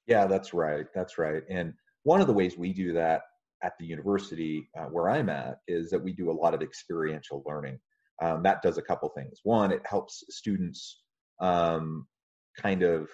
Yeah 0.06 0.26
that's 0.26 0.54
right 0.54 0.87
that's 0.94 1.18
right. 1.18 1.42
And 1.49 1.75
one 2.04 2.20
of 2.20 2.26
the 2.26 2.32
ways 2.32 2.56
we 2.56 2.73
do 2.73 2.92
that 2.94 3.23
at 3.62 3.73
the 3.78 3.87
university 3.87 4.68
uh, 4.78 4.85
where 4.85 5.08
i'm 5.08 5.30
at 5.30 5.61
is 5.66 5.90
that 5.90 6.02
we 6.02 6.12
do 6.12 6.30
a 6.30 6.32
lot 6.32 6.54
of 6.54 6.62
experiential 6.62 7.42
learning. 7.46 7.78
Um, 8.23 8.42
that 8.42 8.62
does 8.62 8.78
a 8.78 8.82
couple 8.82 9.08
things. 9.11 9.40
One 9.42 9.73
it 9.73 9.82
helps 9.85 10.25
students 10.30 11.02
um, 11.40 12.06
kind 12.58 12.82
of 12.82 13.08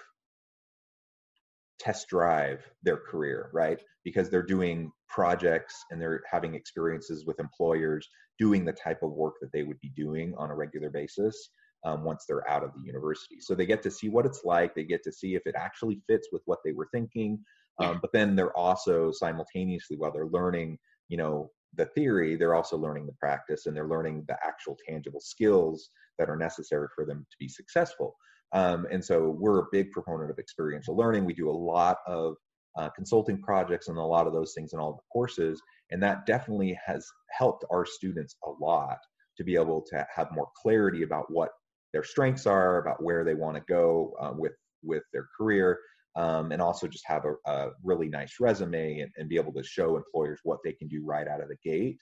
test 1.83 2.09
drive 2.09 2.65
their 2.83 2.97
career, 2.97 3.51
right? 3.53 3.81
Because 4.05 4.31
they're 4.31 4.43
doing 4.43 4.93
projects 5.09 5.85
and 5.91 6.01
they're 6.01 6.23
having 6.31 6.55
experiences 6.55 7.27
with 7.27 7.41
employers 7.41 8.09
doing 8.39 8.65
the 8.65 8.73
type 8.73 9.03
of 9.03 9.13
work 9.13 9.35
that 9.41 9.51
they 9.53 9.63
would 9.65 9.81
be 9.81 9.91
doing 9.97 10.35
on 10.39 10.51
a 10.51 10.55
regular 10.55 10.91
basis 10.91 11.51
um, 11.85 12.05
once 12.05 12.25
they're 12.27 12.49
out 12.49 12.63
of 12.63 12.73
the 12.75 12.87
university. 12.87 13.39
So 13.41 13.55
they 13.55 13.67
get 13.67 13.83
to 13.83 13.91
see 13.91 14.09
what 14.09 14.27
it's 14.27 14.43
like, 14.45 14.75
they 14.75 14.85
get 14.85 15.03
to 15.05 15.13
see 15.13 15.35
if 15.35 15.43
it 15.47 15.55
actually 15.57 16.01
fits 16.09 16.29
with 16.31 16.43
what 16.47 16.61
they 16.65 16.73
were 16.73 16.89
thinking. 16.93 17.41
Um, 17.79 17.99
but 18.01 18.13
then 18.13 18.37
they're 18.37 18.57
also 18.57 19.11
simultaneously, 19.11 19.97
while 19.97 20.13
they're 20.13 20.27
learning, 20.27 20.79
you 21.09 21.17
know, 21.17 21.51
the 21.75 21.87
theory, 21.87 22.37
they're 22.37 22.55
also 22.55 22.77
learning 22.77 23.07
the 23.07 23.15
practice 23.15 23.67
and 23.67 23.75
they're 23.75 23.89
learning 23.89 24.25
the 24.29 24.37
actual 24.45 24.77
tangible 24.87 25.21
skills 25.21 25.89
that 26.19 26.29
are 26.29 26.37
necessary 26.37 26.89
for 26.95 27.05
them 27.05 27.27
to 27.31 27.37
be 27.41 27.49
successful. 27.49 28.15
Um, 28.53 28.87
and 28.91 29.05
so 29.05 29.31
we're 29.31 29.61
a 29.61 29.67
big 29.73 29.91
proponent 29.93 30.31
of 30.31 30.39
experiential 30.39 30.97
learning. 30.97 31.25
We 31.25 31.35
do 31.35 31.49
a 31.49 31.53
lot 31.53 31.99
of 32.07 32.37
uh, 32.77 32.89
consulting 32.91 33.41
projects 33.41 33.89
and 33.89 33.99
a 33.99 34.03
lot 34.03 34.27
of 34.27 34.33
those 34.33 34.55
things 34.55 34.73
in 34.73 34.79
all 34.79 34.93
the 34.93 35.03
courses. 35.13 35.61
And 35.91 36.03
that 36.03 36.27
definitely 36.27 36.79
has 36.85 37.07
helped 37.31 37.65
our 37.71 37.85
students 37.85 38.37
a 38.45 38.51
lot 38.51 38.99
to 39.37 39.45
be 39.45 39.55
able 39.57 39.83
to 39.91 40.07
have 40.15 40.29
more 40.33 40.49
clarity 40.61 41.03
about 41.03 41.31
what 41.31 41.51
their 41.93 42.05
strengths 42.05 42.47
are, 42.47 42.79
about 42.79 43.03
where 43.03 43.25
they 43.25 43.35
want 43.35 43.57
to 43.57 43.63
go 43.69 44.15
uh, 44.21 44.33
with, 44.35 44.53
with 44.83 45.03
their 45.13 45.27
career, 45.37 45.79
um, 46.17 46.53
and 46.53 46.61
also 46.61 46.87
just 46.87 47.07
have 47.07 47.25
a, 47.25 47.51
a 47.51 47.71
really 47.83 48.09
nice 48.09 48.35
resume 48.41 49.01
and, 49.01 49.11
and, 49.17 49.29
be 49.29 49.37
able 49.37 49.53
to 49.53 49.63
show 49.63 49.97
employers 49.97 50.41
what 50.43 50.59
they 50.63 50.73
can 50.73 50.89
do 50.89 51.03
right 51.05 51.29
out 51.29 51.43
of 51.43 51.49
the 51.49 51.57
gate. 51.65 51.97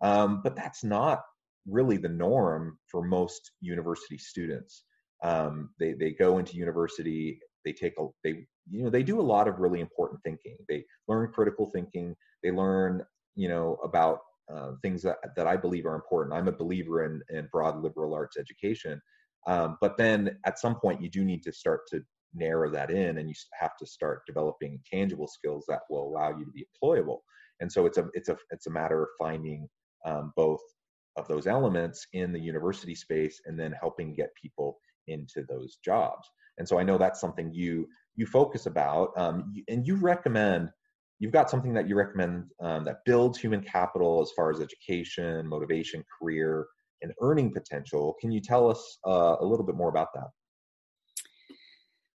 Um, 0.00 0.40
but 0.42 0.56
that's 0.56 0.82
not 0.82 1.22
really 1.68 1.96
the 1.96 2.08
norm 2.08 2.78
for 2.90 3.04
most 3.04 3.52
university 3.60 4.18
students 4.18 4.84
um, 5.22 5.70
they 5.78 5.92
they 5.92 6.10
go 6.10 6.38
into 6.38 6.56
university 6.56 7.38
they 7.64 7.72
take 7.72 7.94
a 7.98 8.06
they 8.24 8.44
you 8.70 8.84
know 8.84 8.90
they 8.90 9.02
do 9.02 9.20
a 9.20 9.22
lot 9.22 9.48
of 9.48 9.58
really 9.58 9.80
important 9.80 10.20
thinking. 10.24 10.56
They 10.68 10.84
learn 11.08 11.32
critical 11.32 11.70
thinking. 11.72 12.16
They 12.42 12.50
learn 12.50 13.04
you 13.34 13.48
know 13.48 13.78
about 13.84 14.18
uh, 14.52 14.72
things 14.82 15.02
that, 15.02 15.16
that 15.36 15.46
i 15.46 15.56
believe 15.56 15.86
are 15.86 15.94
important. 15.94 16.34
I'm 16.34 16.48
a 16.48 16.52
believer 16.52 17.04
in, 17.04 17.22
in 17.30 17.48
broad 17.52 17.80
liberal 17.82 18.14
arts 18.14 18.36
education 18.36 19.00
um, 19.46 19.78
but 19.80 19.96
then 19.96 20.38
at 20.44 20.58
some 20.58 20.76
point 20.76 21.02
you 21.02 21.10
do 21.10 21.24
need 21.24 21.42
to 21.42 21.52
start 21.52 21.82
to 21.88 22.02
narrow 22.34 22.70
that 22.70 22.90
in 22.90 23.18
and 23.18 23.28
you 23.28 23.34
have 23.58 23.76
to 23.78 23.86
start 23.86 24.22
developing 24.26 24.80
tangible 24.90 25.26
skills 25.26 25.64
that 25.68 25.80
will 25.90 26.08
allow 26.08 26.36
you 26.36 26.44
to 26.44 26.50
be 26.50 26.66
employable. 26.82 27.18
And 27.60 27.70
so 27.70 27.86
it's 27.86 27.98
a 27.98 28.08
it's 28.14 28.28
a 28.28 28.36
it's 28.50 28.66
a 28.66 28.70
matter 28.70 29.02
of 29.02 29.08
finding 29.18 29.68
um, 30.04 30.32
both 30.36 30.60
of 31.16 31.28
those 31.28 31.46
elements 31.46 32.06
in 32.12 32.32
the 32.32 32.40
university 32.40 32.94
space 32.94 33.40
and 33.46 33.58
then 33.58 33.74
helping 33.78 34.14
get 34.14 34.30
people 34.40 34.78
into 35.08 35.44
those 35.48 35.78
jobs. 35.84 36.28
And 36.58 36.68
so 36.68 36.78
I 36.78 36.82
know 36.82 36.98
that's 36.98 37.20
something 37.20 37.52
you 37.52 37.88
you 38.14 38.26
focus 38.26 38.66
about, 38.66 39.10
um, 39.16 39.54
and 39.68 39.86
you 39.86 39.96
recommend. 39.96 40.70
You've 41.18 41.32
got 41.32 41.48
something 41.48 41.72
that 41.74 41.88
you 41.88 41.94
recommend 41.94 42.44
um, 42.60 42.84
that 42.84 42.96
builds 43.06 43.38
human 43.38 43.62
capital 43.62 44.20
as 44.20 44.32
far 44.34 44.50
as 44.50 44.60
education, 44.60 45.46
motivation, 45.46 46.04
career, 46.18 46.66
and 47.00 47.12
earning 47.22 47.52
potential. 47.52 48.16
Can 48.20 48.32
you 48.32 48.40
tell 48.40 48.68
us 48.68 48.98
uh, 49.06 49.36
a 49.40 49.44
little 49.44 49.64
bit 49.64 49.76
more 49.76 49.88
about 49.88 50.08
that? 50.14 50.28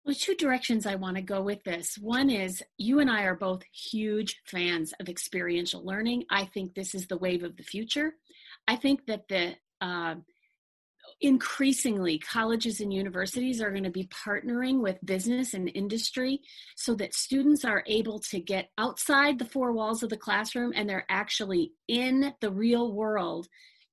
Well, 0.05 0.15
two 0.15 0.35
directions 0.35 0.85
I 0.85 0.95
want 0.95 1.15
to 1.15 1.23
go 1.23 1.41
with 1.41 1.63
this. 1.63 1.97
One 1.99 2.29
is 2.29 2.61
you 2.77 2.99
and 2.99 3.09
I 3.09 3.23
are 3.23 3.35
both 3.35 3.63
huge 3.73 4.39
fans 4.45 4.93
of 4.99 5.09
experiential 5.09 5.83
learning. 5.83 6.25
I 6.29 6.45
think 6.45 6.75
this 6.75 6.93
is 6.93 7.07
the 7.07 7.17
wave 7.17 7.43
of 7.43 7.57
the 7.57 7.63
future. 7.63 8.13
I 8.67 8.75
think 8.75 9.07
that 9.07 9.27
the 9.29 9.55
uh, 9.81 10.15
increasingly 11.21 12.19
colleges 12.19 12.81
and 12.81 12.93
universities 12.93 13.61
are 13.61 13.71
going 13.71 13.83
to 13.83 13.89
be 13.89 14.07
partnering 14.07 14.81
with 14.81 15.03
business 15.05 15.53
and 15.53 15.71
industry 15.73 16.41
so 16.75 16.93
that 16.95 17.13
students 17.13 17.63
are 17.63 17.83
able 17.87 18.19
to 18.19 18.39
get 18.39 18.69
outside 18.77 19.39
the 19.39 19.45
four 19.45 19.71
walls 19.71 20.03
of 20.03 20.09
the 20.09 20.17
classroom 20.17 20.73
and 20.75 20.89
they're 20.89 21.05
actually 21.09 21.71
in 21.87 22.33
the 22.41 22.51
real 22.51 22.93
world 22.93 23.47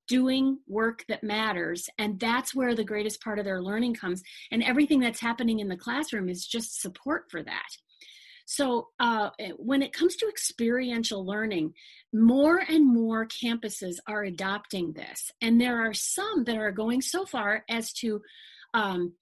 doing 0.08 0.58
work 0.66 1.04
that 1.08 1.22
matters. 1.22 1.88
And 1.96 2.18
that's 2.18 2.54
where 2.54 2.74
the 2.74 2.84
greatest 2.84 3.22
part 3.22 3.38
of 3.38 3.44
their 3.44 3.62
learning 3.62 3.94
comes. 3.94 4.22
And 4.50 4.62
everything 4.62 5.00
that's 5.00 5.20
happening 5.20 5.60
in 5.60 5.68
the 5.68 5.76
classroom 5.76 6.28
is 6.28 6.44
just 6.44 6.80
support 6.80 7.30
for 7.30 7.42
that 7.42 7.68
so, 8.46 8.88
uh, 9.00 9.30
when 9.56 9.82
it 9.82 9.92
comes 9.92 10.16
to 10.16 10.28
experiential 10.28 11.25
learning, 11.25 11.75
more 12.12 12.58
and 12.68 12.87
more 12.87 13.26
campuses 13.26 13.96
are 14.06 14.25
adopting 14.25 14.92
this. 14.92 15.30
And 15.40 15.61
there 15.61 15.80
are 15.80 15.94
some 15.94 16.44
that 16.44 16.56
are 16.56 16.72
going 16.72 17.02
so 17.02 17.25
far 17.25 17.64
as 17.68 17.92
to 17.94 18.20
um, 18.75 19.12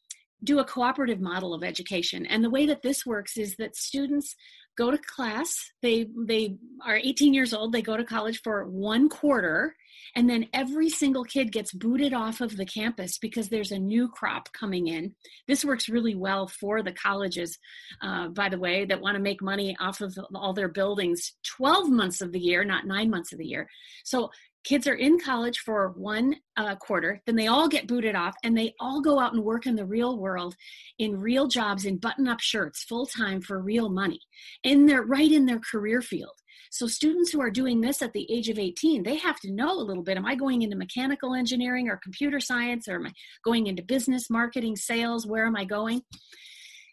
do 0.42 0.58
a 0.58 0.64
cooperative 0.64 1.20
model 1.20 1.54
of 1.54 1.62
education. 1.62 2.26
And 2.26 2.42
the 2.42 2.50
way 2.50 2.66
that 2.66 2.82
this 2.82 3.04
works 3.04 3.36
is 3.36 3.56
that 3.56 3.76
students 3.76 4.34
go 4.80 4.90
to 4.90 4.98
class, 4.98 5.72
they, 5.82 6.06
they 6.26 6.56
are 6.86 6.96
18 6.96 7.34
years 7.34 7.52
old, 7.52 7.70
they 7.70 7.82
go 7.82 7.98
to 7.98 8.04
college 8.04 8.40
for 8.42 8.66
one 8.66 9.10
quarter 9.10 9.74
and 10.16 10.28
then 10.28 10.46
every 10.54 10.88
single 10.88 11.24
kid 11.24 11.52
gets 11.52 11.72
booted 11.72 12.14
off 12.14 12.40
of 12.40 12.56
the 12.56 12.64
campus 12.64 13.18
because 13.18 13.48
there's 13.48 13.72
a 13.72 13.78
new 13.78 14.08
crop 14.08 14.52
coming 14.52 14.88
in. 14.88 15.14
This 15.46 15.64
works 15.64 15.88
really 15.88 16.14
well 16.14 16.48
for 16.48 16.82
the 16.82 16.92
colleges, 16.92 17.58
uh, 18.02 18.28
by 18.28 18.48
the 18.48 18.58
way, 18.58 18.84
that 18.86 19.00
want 19.00 19.16
to 19.16 19.22
make 19.22 19.42
money 19.42 19.76
off 19.78 20.00
of 20.00 20.16
all 20.34 20.54
their 20.54 20.68
buildings 20.68 21.34
12 21.56 21.90
months 21.90 22.20
of 22.20 22.32
the 22.32 22.40
year, 22.40 22.64
not 22.64 22.86
nine 22.86 23.10
months 23.10 23.32
of 23.32 23.38
the 23.38 23.46
year. 23.46 23.68
So 24.04 24.30
kids 24.64 24.86
are 24.86 24.94
in 24.94 25.18
college 25.18 25.58
for 25.58 25.92
one 25.96 26.34
uh, 26.56 26.74
quarter 26.76 27.20
then 27.26 27.36
they 27.36 27.46
all 27.46 27.68
get 27.68 27.86
booted 27.86 28.14
off 28.14 28.34
and 28.44 28.56
they 28.56 28.74
all 28.80 29.00
go 29.00 29.18
out 29.18 29.32
and 29.32 29.42
work 29.42 29.66
in 29.66 29.76
the 29.76 29.86
real 29.86 30.18
world 30.18 30.54
in 30.98 31.18
real 31.18 31.46
jobs 31.46 31.84
in 31.84 31.96
button 31.96 32.28
up 32.28 32.40
shirts 32.40 32.84
full 32.84 33.06
time 33.06 33.40
for 33.40 33.60
real 33.60 33.88
money 33.88 34.20
in 34.64 34.86
their 34.86 35.02
right 35.02 35.32
in 35.32 35.46
their 35.46 35.60
career 35.60 36.02
field 36.02 36.34
so 36.72 36.86
students 36.86 37.32
who 37.32 37.40
are 37.40 37.50
doing 37.50 37.80
this 37.80 38.00
at 38.00 38.12
the 38.12 38.30
age 38.32 38.48
of 38.48 38.58
18, 38.58 39.02
they 39.02 39.16
have 39.16 39.40
to 39.40 39.52
know 39.52 39.72
a 39.72 39.82
little 39.82 40.04
bit. 40.04 40.16
Am 40.16 40.24
I 40.24 40.36
going 40.36 40.62
into 40.62 40.76
mechanical 40.76 41.34
engineering 41.34 41.88
or 41.88 41.96
computer 41.96 42.38
science 42.38 42.86
or 42.86 42.94
am 42.94 43.06
I 43.06 43.12
going 43.44 43.66
into 43.66 43.82
business, 43.82 44.30
marketing, 44.30 44.76
sales? 44.76 45.26
Where 45.26 45.46
am 45.46 45.56
I 45.56 45.64
going? 45.64 46.02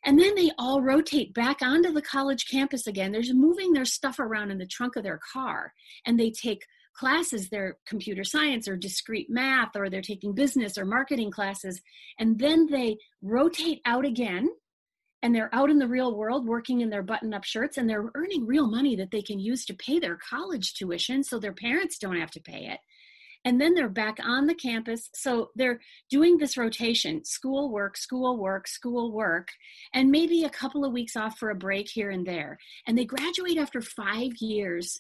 And 0.04 0.20
then 0.20 0.34
they 0.36 0.52
all 0.58 0.82
rotate 0.82 1.34
back 1.34 1.62
onto 1.62 1.92
the 1.92 2.02
college 2.02 2.48
campus 2.50 2.88
again. 2.88 3.12
They're 3.12 3.22
moving 3.34 3.74
their 3.74 3.86
stuff 3.86 4.20
around 4.20 4.50
in 4.50 4.58
the 4.58 4.66
trunk 4.66 4.96
of 4.96 5.04
their 5.04 5.20
car 5.32 5.74
and 6.06 6.20
they 6.20 6.32
take 6.32 6.64
classes, 6.98 7.50
they're 7.50 7.78
computer 7.86 8.24
science 8.24 8.68
or 8.68 8.76
discrete 8.76 9.30
math, 9.30 9.76
or 9.76 9.90
they're 9.90 10.02
taking 10.02 10.34
business 10.34 10.78
or 10.78 10.86
marketing 10.86 11.32
classes. 11.32 11.82
And 12.20 12.40
then 12.40 12.68
they 12.68 12.98
rotate 13.22 13.82
out 13.86 14.06
again 14.06 14.50
and 15.24 15.34
they're 15.34 15.54
out 15.54 15.70
in 15.70 15.80
the 15.80 15.88
real 15.88 16.16
world 16.16 16.48
working 16.48 16.82
in 16.82 16.90
their 16.90 17.04
button 17.04 17.34
up 17.34 17.44
shirts 17.44 17.78
and 17.78 17.90
they're 17.90 18.12
earning 18.16 18.46
real 18.46 18.68
money 18.68 18.96
that 18.96 19.12
they 19.12 19.22
can 19.22 19.40
use 19.40 19.66
to 19.66 19.74
pay 19.74 20.00
their 20.00 20.18
college 20.18 20.74
tuition 20.74 21.24
so 21.24 21.40
their 21.40 21.54
parents 21.54 21.98
don't 21.98 22.20
have 22.20 22.32
to 22.32 22.42
pay 22.42 22.68
it 22.68 22.80
and 23.46 23.62
then 23.62 23.74
they're 23.74 23.90
back 23.90 24.18
on 24.24 24.46
the 24.46 24.54
campus 24.54 25.10
so 25.14 25.50
they're 25.56 25.80
doing 26.10 26.38
this 26.38 26.58
rotation 26.58 27.24
school 27.24 27.72
work 27.72 27.98
school 27.98 28.38
work 28.38 28.68
school 28.68 29.12
work 29.12 29.50
and 29.94 30.12
maybe 30.12 30.44
a 30.44 30.50
couple 30.50 30.86
of 30.86 30.94
weeks 30.94 31.16
off 31.16 31.38
for 31.38 31.50
a 31.50 31.56
break 31.56 31.90
here 31.90 32.10
and 32.10 32.26
there 32.26 32.58
and 32.86 32.98
they 32.98 33.06
graduate 33.06 33.58
after 33.58 33.82
five 33.82 34.32
years 34.40 35.00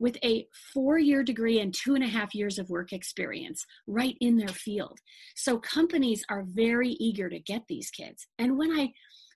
with 0.00 0.16
a 0.24 0.46
four 0.72 0.98
year 0.98 1.22
degree 1.22 1.60
and 1.60 1.74
two 1.74 1.94
and 1.94 2.04
a 2.04 2.08
half 2.08 2.34
years 2.34 2.58
of 2.58 2.70
work 2.70 2.92
experience 2.92 3.64
right 3.86 4.16
in 4.20 4.36
their 4.36 4.48
field 4.48 4.98
so 5.34 5.58
companies 5.58 6.24
are 6.28 6.44
very 6.46 6.90
eager 6.90 7.28
to 7.28 7.38
get 7.38 7.62
these 7.68 7.90
kids 7.90 8.26
and 8.38 8.58
when 8.58 8.70
i 8.70 8.92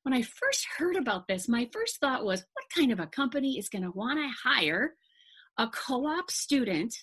when 0.09 0.15
I 0.15 0.23
first 0.23 0.67
heard 0.79 0.97
about 0.97 1.29
this, 1.29 1.49
my 1.49 1.69
first 1.71 2.01
thought 2.01 2.25
was, 2.25 2.41
what 2.55 2.65
kind 2.75 2.93
of 2.93 2.99
a 2.99 3.07
company 3.07 3.59
is 3.59 3.69
going 3.69 3.83
to 3.83 3.91
want 3.91 4.19
to 4.19 4.49
hire 4.49 4.95
a 5.59 5.69
co 5.69 6.07
op 6.07 6.31
student 6.31 6.95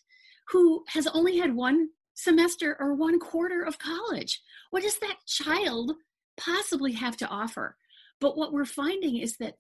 who 0.50 0.84
has 0.88 1.06
only 1.08 1.38
had 1.38 1.54
one 1.54 1.90
semester 2.16 2.76
or 2.80 2.96
one 2.96 3.20
quarter 3.20 3.62
of 3.62 3.78
college? 3.78 4.42
What 4.72 4.82
does 4.82 4.98
that 5.00 5.18
child 5.28 5.92
possibly 6.36 6.94
have 6.94 7.16
to 7.18 7.28
offer? 7.28 7.78
But 8.22 8.38
what 8.38 8.53
we're 8.53 8.65
finding 8.65 9.17
is 9.17 9.38
that 9.38 9.55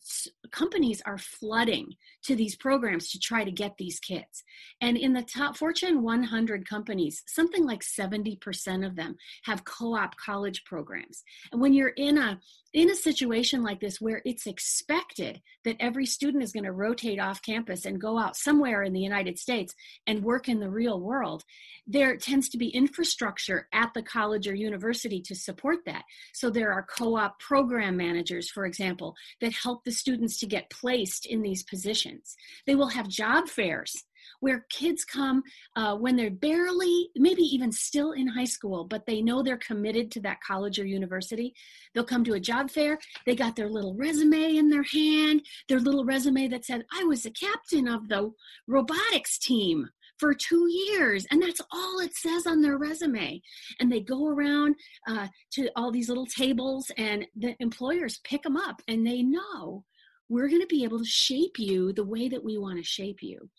companies 0.51 1.01
are 1.05 1.17
flooding 1.17 1.95
to 2.23 2.35
these 2.35 2.55
programs 2.55 3.09
to 3.09 3.19
try 3.19 3.43
to 3.43 3.51
get 3.51 3.77
these 3.77 3.99
kids. 3.99 4.43
And 4.81 4.97
in 4.97 5.13
the 5.13 5.23
top 5.23 5.57
Fortune 5.57 6.03
100 6.03 6.67
companies, 6.67 7.23
something 7.27 7.65
like 7.65 7.81
70% 7.81 8.85
of 8.85 8.95
them 8.95 9.15
have 9.43 9.65
co-op 9.65 10.15
college 10.17 10.63
programs. 10.65 11.23
And 11.51 11.61
when 11.61 11.73
you're 11.73 11.89
in 11.89 12.17
a 12.17 12.39
in 12.75 12.89
a 12.89 12.95
situation 12.95 13.63
like 13.63 13.79
this 13.79 14.01
where 14.01 14.21
it's 14.25 14.45
expected 14.45 15.41
that 15.63 15.77
every 15.79 16.05
student 16.05 16.43
is 16.43 16.51
going 16.51 16.65
to 16.65 16.73
rotate 16.73 17.21
off 17.21 17.41
campus 17.41 17.85
and 17.85 18.01
go 18.01 18.19
out 18.19 18.35
somewhere 18.35 18.83
in 18.83 18.91
the 18.91 18.99
United 18.99 19.39
States 19.39 19.73
and 20.05 20.21
work 20.25 20.49
in 20.49 20.59
the 20.59 20.69
real 20.69 20.99
world, 20.99 21.45
there 21.87 22.17
tends 22.17 22.49
to 22.49 22.57
be 22.57 22.67
infrastructure 22.67 23.69
at 23.71 23.93
the 23.93 24.03
college 24.03 24.45
or 24.45 24.53
university 24.53 25.21
to 25.21 25.33
support 25.33 25.85
that. 25.85 26.03
So 26.33 26.49
there 26.49 26.73
are 26.73 26.83
co 26.83 27.15
op 27.15 27.39
program 27.39 27.95
managers, 27.95 28.49
for 28.49 28.65
example, 28.65 29.15
that 29.39 29.53
help 29.53 29.85
the 29.85 29.91
students 29.93 30.37
to 30.39 30.45
get 30.45 30.69
placed 30.69 31.25
in 31.25 31.41
these 31.41 31.63
positions. 31.63 32.35
They 32.67 32.75
will 32.75 32.89
have 32.89 33.07
job 33.07 33.47
fairs 33.47 34.03
where 34.39 34.65
kids 34.69 35.03
come 35.03 35.43
uh, 35.75 35.95
when 35.95 36.15
they're 36.15 36.29
barely, 36.29 37.09
maybe 37.15 37.41
even 37.41 37.71
still 37.71 38.11
in 38.11 38.27
high 38.27 38.45
school, 38.45 38.83
but 38.83 39.05
they 39.05 39.21
know 39.21 39.41
they're 39.41 39.57
committed 39.57 40.11
to 40.11 40.19
that 40.21 40.41
college 40.41 40.79
or 40.79 40.85
university. 40.85 41.53
They'll 41.93 42.03
come 42.03 42.23
to 42.25 42.33
a 42.33 42.39
job 42.39 42.69
fair. 42.69 42.99
They 43.25 43.35
got 43.35 43.55
their 43.55 43.69
little 43.69 43.95
resume 43.95 44.57
in 44.57 44.69
their 44.69 44.83
hand, 44.83 45.41
their 45.67 45.79
little 45.79 46.05
resume 46.05 46.47
that 46.49 46.65
said, 46.65 46.85
I 46.91 47.03
was 47.03 47.25
a 47.25 47.31
captain 47.31 47.87
of 47.87 48.07
the 48.07 48.31
robotics 48.67 49.37
team 49.37 49.89
for 50.17 50.33
two 50.33 50.67
years 50.69 51.25
and 51.31 51.41
that's 51.41 51.61
all 51.71 51.99
it 51.99 52.15
says 52.15 52.47
on 52.47 52.61
their 52.61 52.77
resume 52.77 53.41
and 53.79 53.91
they 53.91 53.99
go 53.99 54.27
around 54.27 54.75
uh, 55.07 55.27
to 55.51 55.69
all 55.75 55.91
these 55.91 56.09
little 56.09 56.25
tables 56.25 56.91
and 56.97 57.25
the 57.35 57.55
employers 57.59 58.21
pick 58.23 58.43
them 58.43 58.55
up 58.57 58.81
and 58.87 59.05
they 59.05 59.21
know 59.21 59.83
we're 60.29 60.47
going 60.47 60.61
to 60.61 60.67
be 60.67 60.83
able 60.83 60.99
to 60.99 61.05
shape 61.05 61.59
you 61.59 61.93
the 61.93 62.03
way 62.03 62.27
that 62.27 62.43
we 62.43 62.57
want 62.57 62.77
to 62.77 62.83
shape 62.83 63.21
you 63.21 63.49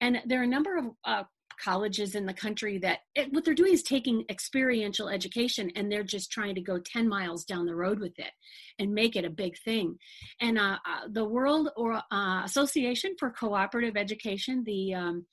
and 0.00 0.20
there 0.26 0.40
are 0.40 0.44
a 0.44 0.48
number 0.48 0.76
of 0.76 0.84
uh, 1.04 1.22
colleges 1.62 2.14
in 2.14 2.26
the 2.26 2.32
country 2.32 2.78
that 2.78 3.00
it, 3.14 3.32
what 3.32 3.44
they're 3.44 3.54
doing 3.54 3.72
is 3.72 3.82
taking 3.82 4.24
experiential 4.30 5.08
education 5.08 5.70
and 5.76 5.90
they're 5.90 6.04
just 6.04 6.30
trying 6.30 6.54
to 6.54 6.60
go 6.60 6.78
10 6.78 7.08
miles 7.08 7.44
down 7.44 7.66
the 7.66 7.74
road 7.74 7.98
with 7.98 8.18
it 8.18 8.30
and 8.78 8.94
make 8.94 9.16
it 9.16 9.24
a 9.24 9.30
big 9.30 9.58
thing. 9.64 9.96
And 10.40 10.58
uh, 10.58 10.78
uh, 10.86 11.08
the 11.10 11.24
World 11.24 11.70
or 11.76 12.00
uh, 12.10 12.42
Association 12.44 13.14
for 13.18 13.30
Cooperative 13.30 13.96
Education, 13.96 14.62
the 14.64 14.94
um, 14.94 15.26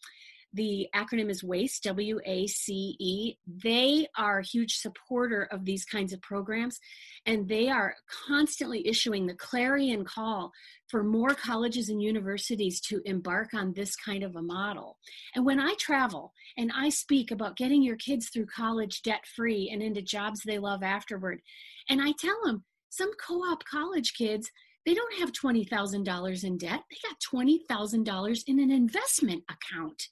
the 0.56 0.88
acronym 0.96 1.30
is 1.30 1.44
WACE, 1.44 1.80
W 1.82 2.20
A 2.26 2.48
C 2.48 2.96
E. 2.98 3.36
They 3.46 4.08
are 4.18 4.40
a 4.40 4.46
huge 4.46 4.78
supporter 4.78 5.50
of 5.52 5.66
these 5.66 5.84
kinds 5.84 6.14
of 6.14 6.22
programs, 6.22 6.80
and 7.26 7.48
they 7.48 7.70
are 7.70 7.96
constantly 8.28 8.88
issuing 8.88 9.28
the 9.28 9.36
clarion 9.36 10.06
call 10.06 10.52
for 10.88 11.04
more 11.04 11.36
colleges 11.36 11.90
and 11.90 12.02
universities 12.02 12.80
to 12.82 13.02
embark 13.04 13.54
on 13.54 13.74
this 13.74 13.98
kind 13.98 14.24
of 14.24 14.38
a 14.38 14.42
model. 14.42 14.98
And 15.36 15.46
when 15.46 15.60
I 15.60 15.74
travel 15.78 16.32
and 16.58 16.72
I 16.74 16.88
speak 16.90 17.32
about 17.32 17.58
getting 17.58 17.84
your 17.84 17.98
kids 17.98 18.30
through 18.30 18.46
college 18.46 19.02
debt 19.02 19.26
free 19.36 19.70
and 19.72 19.82
into 19.82 20.02
jobs 20.02 20.42
they 20.42 20.58
love 20.58 20.84
afterward, 20.84 21.42
and 21.90 22.02
I 22.02 22.14
tell 22.18 22.38
them 22.46 22.64
some 22.90 23.12
co 23.20 23.40
op 23.42 23.66
college 23.66 24.14
kids 24.14 24.50
they 24.86 24.94
don't 24.94 25.20
have 25.20 25.32
$20,000 25.32 26.44
in 26.44 26.58
debt. 26.60 26.84
They 26.92 26.98
got 27.10 27.20
$20,000 27.20 28.44
in 28.46 28.60
an 28.60 28.70
investment 28.70 29.44
account 29.50 30.10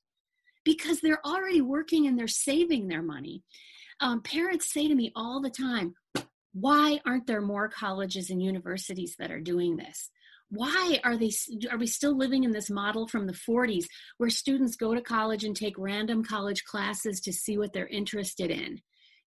because 0.63 1.02
they're 1.02 1.26
already 1.26 1.62
working 1.62 2.08
and 2.08 2.17
they're 2.17 2.28
saving 2.28 2.88
their 2.88 3.02
money. 3.02 3.43
Um, 3.99 4.21
parents 4.21 4.71
say 4.71 4.88
to 4.88 4.95
me 4.95 5.12
all 5.15 5.41
the 5.41 5.49
time, 5.49 5.95
why 6.54 6.99
aren't 7.06 7.28
there 7.28 7.41
more 7.41 7.67
colleges 7.67 8.30
and 8.30 8.41
universities 8.41 9.15
that 9.19 9.32
are 9.32 9.39
doing 9.39 9.78
this? 9.78 10.10
Why 10.49 10.99
are 11.04 11.17
they 11.17 11.32
are 11.71 11.80
we 11.80 11.88
still 11.88 12.15
living 12.15 12.43
in 12.43 12.52
this 12.52 12.69
model 12.69 13.08
from 13.08 13.26
the 13.26 13.34
40s 13.34 13.86
where 14.17 14.30
students 14.30 14.76
go 14.76 14.93
to 14.93 15.02
college 15.02 15.43
and 15.43 15.56
take 15.56 15.73
random 15.80 16.23
college 16.23 16.63
classes 16.63 17.19
to 17.21 17.34
see 17.34 17.58
what 17.58 17.73
they're 17.73 17.88
interested 17.88 18.52
in? 18.52 18.80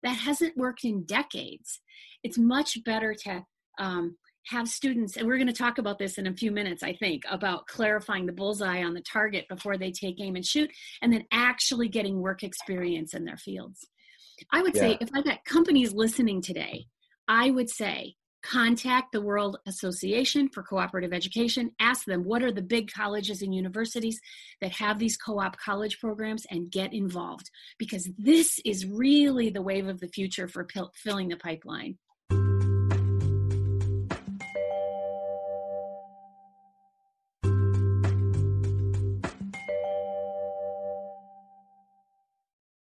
That 0.03 0.17
hasn't 0.17 0.55
worked 0.55 0.83
in 0.83 1.03
decades. 1.05 1.81
It's 2.23 2.37
much 2.37 2.83
better 2.83 3.15
to 3.23 3.43
um, 3.79 4.17
have 4.47 4.67
students, 4.67 5.17
and 5.17 5.27
we're 5.27 5.37
going 5.37 5.47
to 5.47 5.53
talk 5.53 5.77
about 5.77 5.97
this 5.97 6.17
in 6.17 6.27
a 6.27 6.33
few 6.33 6.51
minutes, 6.51 6.83
I 6.83 6.93
think, 6.93 7.23
about 7.29 7.67
clarifying 7.67 8.25
the 8.25 8.31
bullseye 8.31 8.83
on 8.83 8.93
the 8.93 9.01
target 9.01 9.47
before 9.49 9.77
they 9.77 9.91
take 9.91 10.21
aim 10.21 10.35
and 10.35 10.45
shoot, 10.45 10.71
and 11.01 11.11
then 11.11 11.25
actually 11.31 11.89
getting 11.89 12.21
work 12.21 12.43
experience 12.43 13.13
in 13.13 13.25
their 13.25 13.37
fields. 13.37 13.87
I 14.51 14.61
would 14.61 14.75
yeah. 14.75 14.81
say 14.81 14.97
if 15.01 15.09
I 15.13 15.21
got 15.21 15.45
companies 15.45 15.93
listening 15.93 16.41
today, 16.41 16.87
I 17.27 17.49
would 17.51 17.69
say 17.69 18.15
contact 18.43 19.11
the 19.11 19.21
World 19.21 19.57
Association 19.65 20.49
for 20.49 20.61
Cooperative 20.61 21.13
Education, 21.13 21.71
ask 21.79 22.05
them 22.05 22.23
what 22.23 22.43
are 22.43 22.51
the 22.51 22.61
big 22.61 22.91
colleges 22.91 23.41
and 23.41 23.55
universities 23.55 24.19
that 24.61 24.71
have 24.73 24.99
these 24.99 25.17
co 25.17 25.39
op 25.39 25.57
college 25.57 25.99
programs, 25.99 26.45
and 26.51 26.71
get 26.71 26.93
involved 26.93 27.49
because 27.79 28.09
this 28.17 28.59
is 28.63 28.85
really 28.85 29.49
the 29.49 29.61
wave 29.61 29.87
of 29.87 29.99
the 29.99 30.07
future 30.07 30.47
for 30.47 30.67
filling 30.93 31.29
the 31.29 31.37
pipeline. 31.37 31.97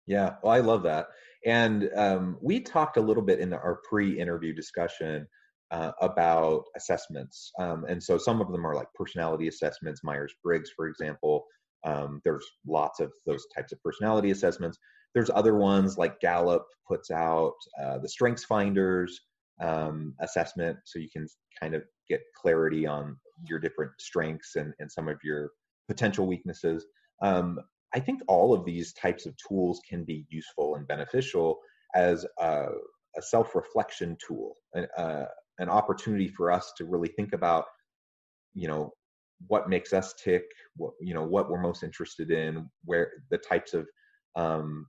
Yeah, 0.06 0.34
well, 0.42 0.52
I 0.52 0.60
love 0.60 0.82
that. 0.84 1.08
And 1.44 1.90
um, 1.96 2.38
we 2.40 2.60
talked 2.60 2.96
a 2.96 3.00
little 3.02 3.22
bit 3.22 3.40
in 3.40 3.52
our 3.52 3.80
pre-interview 3.88 4.52
discussion 4.54 5.26
uh, 5.70 5.92
about 6.00 6.64
assessments. 6.76 7.50
Um, 7.58 7.84
and 7.88 8.02
so 8.02 8.18
some 8.18 8.40
of 8.40 8.52
them 8.52 8.66
are 8.66 8.74
like 8.74 8.88
personality 8.94 9.48
assessments, 9.48 10.04
Myers 10.04 10.34
Briggs, 10.44 10.70
for 10.76 10.86
example. 10.86 11.44
Um, 11.84 12.20
there's 12.24 12.46
lots 12.66 13.00
of 13.00 13.12
those 13.26 13.44
types 13.56 13.72
of 13.72 13.82
personality 13.82 14.30
assessments. 14.30 14.78
There's 15.14 15.30
other 15.30 15.56
ones 15.56 15.98
like 15.98 16.20
Gallup 16.20 16.64
puts 16.86 17.10
out 17.10 17.54
uh, 17.82 17.98
the 17.98 18.08
Strengths 18.08 18.44
Finders 18.44 19.20
um, 19.60 20.14
assessment, 20.20 20.78
so 20.84 20.98
you 20.98 21.08
can 21.12 21.26
kind 21.60 21.74
of 21.74 21.82
get 22.08 22.20
clarity 22.40 22.86
on 22.86 23.16
your 23.48 23.58
different 23.58 23.92
strengths 23.98 24.56
and, 24.56 24.72
and 24.78 24.90
some 24.90 25.08
of 25.08 25.18
your 25.24 25.50
potential 25.88 26.26
weaknesses. 26.26 26.86
Um, 27.22 27.58
I 27.94 28.00
think 28.00 28.20
all 28.28 28.54
of 28.54 28.64
these 28.64 28.92
types 28.94 29.26
of 29.26 29.34
tools 29.36 29.80
can 29.88 30.04
be 30.04 30.26
useful 30.28 30.76
and 30.76 30.86
beneficial 30.86 31.58
as 31.94 32.24
a, 32.40 32.66
a 33.16 33.22
self-reflection 33.22 34.16
tool, 34.26 34.54
an, 34.74 34.86
uh, 34.96 35.26
an 35.58 35.68
opportunity 35.68 36.28
for 36.28 36.50
us 36.50 36.72
to 36.78 36.84
really 36.84 37.08
think 37.08 37.32
about, 37.32 37.66
you 38.54 38.68
know, 38.68 38.92
what 39.48 39.68
makes 39.68 39.92
us 39.92 40.14
tick, 40.22 40.44
what 40.76 40.92
you 41.00 41.14
know, 41.14 41.24
what 41.24 41.50
we're 41.50 41.60
most 41.60 41.82
interested 41.82 42.30
in, 42.30 42.70
where 42.84 43.10
the 43.30 43.38
types 43.38 43.74
of 43.74 43.86
um, 44.36 44.86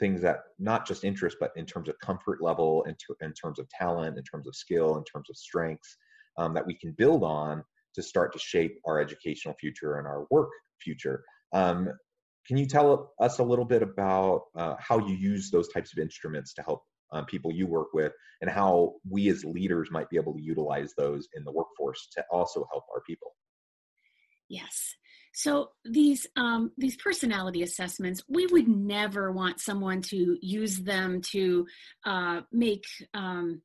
things 0.00 0.20
that 0.22 0.38
not 0.58 0.86
just 0.86 1.04
interest, 1.04 1.36
but 1.38 1.52
in 1.56 1.66
terms 1.66 1.88
of 1.88 1.98
comfort 2.00 2.42
level, 2.42 2.82
in, 2.84 2.94
ter- 2.94 3.16
in 3.24 3.32
terms 3.32 3.58
of 3.58 3.68
talent, 3.68 4.18
in 4.18 4.24
terms 4.24 4.46
of 4.46 4.54
skill, 4.54 4.96
in 4.96 5.04
terms 5.04 5.30
of 5.30 5.36
strengths, 5.36 5.96
um, 6.38 6.54
that 6.54 6.66
we 6.66 6.74
can 6.74 6.92
build 6.92 7.22
on 7.22 7.62
to 7.94 8.02
start 8.02 8.32
to 8.32 8.38
shape 8.38 8.78
our 8.86 9.00
educational 9.00 9.54
future 9.60 9.98
and 9.98 10.06
our 10.06 10.26
work 10.30 10.50
future. 10.80 11.24
Um, 11.52 11.88
can 12.46 12.56
you 12.56 12.66
tell 12.66 13.12
us 13.20 13.38
a 13.38 13.42
little 13.42 13.64
bit 13.64 13.82
about 13.82 14.42
uh, 14.54 14.74
how 14.78 14.98
you 14.98 15.14
use 15.14 15.50
those 15.50 15.68
types 15.68 15.92
of 15.92 15.98
instruments 15.98 16.54
to 16.54 16.62
help 16.62 16.82
um, 17.12 17.24
people 17.26 17.52
you 17.52 17.66
work 17.66 17.88
with 17.92 18.12
and 18.40 18.50
how 18.50 18.94
we 19.08 19.28
as 19.28 19.44
leaders 19.44 19.90
might 19.90 20.10
be 20.10 20.16
able 20.16 20.34
to 20.34 20.42
utilize 20.42 20.92
those 20.96 21.28
in 21.34 21.44
the 21.44 21.52
workforce 21.52 22.08
to 22.12 22.24
also 22.30 22.66
help 22.72 22.84
our 22.94 23.00
people? 23.06 23.34
Yes. 24.48 24.94
So 25.32 25.70
these 25.84 26.26
um, 26.36 26.72
these 26.78 26.96
personality 26.96 27.62
assessments, 27.62 28.22
we 28.26 28.46
would 28.46 28.68
never 28.68 29.30
want 29.32 29.60
someone 29.60 30.00
to 30.02 30.38
use 30.40 30.78
them 30.78 31.20
to 31.32 31.66
uh, 32.06 32.40
make 32.52 32.84
um, 33.12 33.60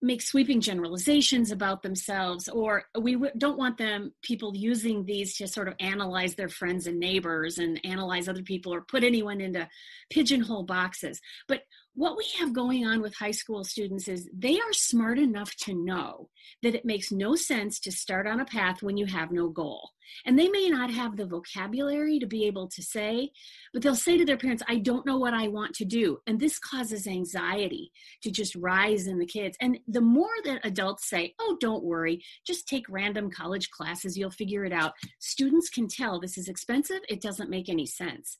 make 0.00 0.22
sweeping 0.22 0.60
generalizations 0.60 1.50
about 1.50 1.82
themselves 1.82 2.48
or 2.48 2.84
we 3.00 3.16
don't 3.36 3.58
want 3.58 3.76
them 3.78 4.12
people 4.22 4.56
using 4.56 5.04
these 5.04 5.36
to 5.36 5.48
sort 5.48 5.66
of 5.66 5.74
analyze 5.80 6.34
their 6.36 6.48
friends 6.48 6.86
and 6.86 7.00
neighbors 7.00 7.58
and 7.58 7.80
analyze 7.84 8.28
other 8.28 8.42
people 8.42 8.72
or 8.72 8.82
put 8.82 9.02
anyone 9.02 9.40
into 9.40 9.68
pigeonhole 10.10 10.62
boxes. 10.62 11.20
But 11.48 11.62
what 11.94 12.16
we 12.16 12.24
have 12.38 12.52
going 12.52 12.86
on 12.86 13.00
with 13.02 13.16
high 13.16 13.32
school 13.32 13.64
students 13.64 14.06
is 14.06 14.28
they 14.32 14.54
are 14.54 14.72
smart 14.72 15.18
enough 15.18 15.54
to 15.56 15.74
know 15.74 16.28
that 16.62 16.74
it 16.74 16.84
makes 16.84 17.10
no 17.10 17.34
sense 17.34 17.80
to 17.80 17.90
start 17.90 18.26
on 18.26 18.40
a 18.40 18.44
path 18.44 18.82
when 18.82 18.96
you 18.96 19.06
have 19.06 19.32
no 19.32 19.48
goal. 19.48 19.90
And 20.24 20.38
they 20.38 20.48
may 20.48 20.68
not 20.68 20.90
have 20.90 21.16
the 21.16 21.26
vocabulary 21.26 22.18
to 22.18 22.26
be 22.26 22.46
able 22.46 22.68
to 22.68 22.82
say, 22.82 23.30
but 23.72 23.82
they'll 23.82 23.94
say 23.94 24.16
to 24.16 24.24
their 24.24 24.38
parents, 24.38 24.62
I 24.68 24.76
don't 24.76 25.04
know 25.04 25.18
what 25.18 25.34
I 25.34 25.48
want 25.48 25.74
to 25.74 25.84
do. 25.84 26.18
And 26.26 26.38
this 26.38 26.58
causes 26.58 27.06
anxiety 27.06 27.92
to 28.22 28.30
just 28.30 28.54
rise 28.54 29.06
in 29.06 29.18
the 29.18 29.26
kids. 29.26 29.56
And 29.60 29.78
the 29.86 30.00
more 30.00 30.30
that 30.44 30.64
adults 30.64 31.08
say, 31.08 31.34
Oh, 31.40 31.56
don't 31.60 31.84
worry, 31.84 32.22
just 32.46 32.68
take 32.68 32.86
random 32.88 33.30
college 33.30 33.70
classes, 33.70 34.16
you'll 34.16 34.30
figure 34.30 34.64
it 34.64 34.72
out, 34.72 34.92
students 35.18 35.68
can 35.68 35.88
tell 35.88 36.20
this 36.20 36.38
is 36.38 36.48
expensive, 36.48 37.00
it 37.08 37.20
doesn't 37.20 37.50
make 37.50 37.68
any 37.68 37.86
sense. 37.86 38.38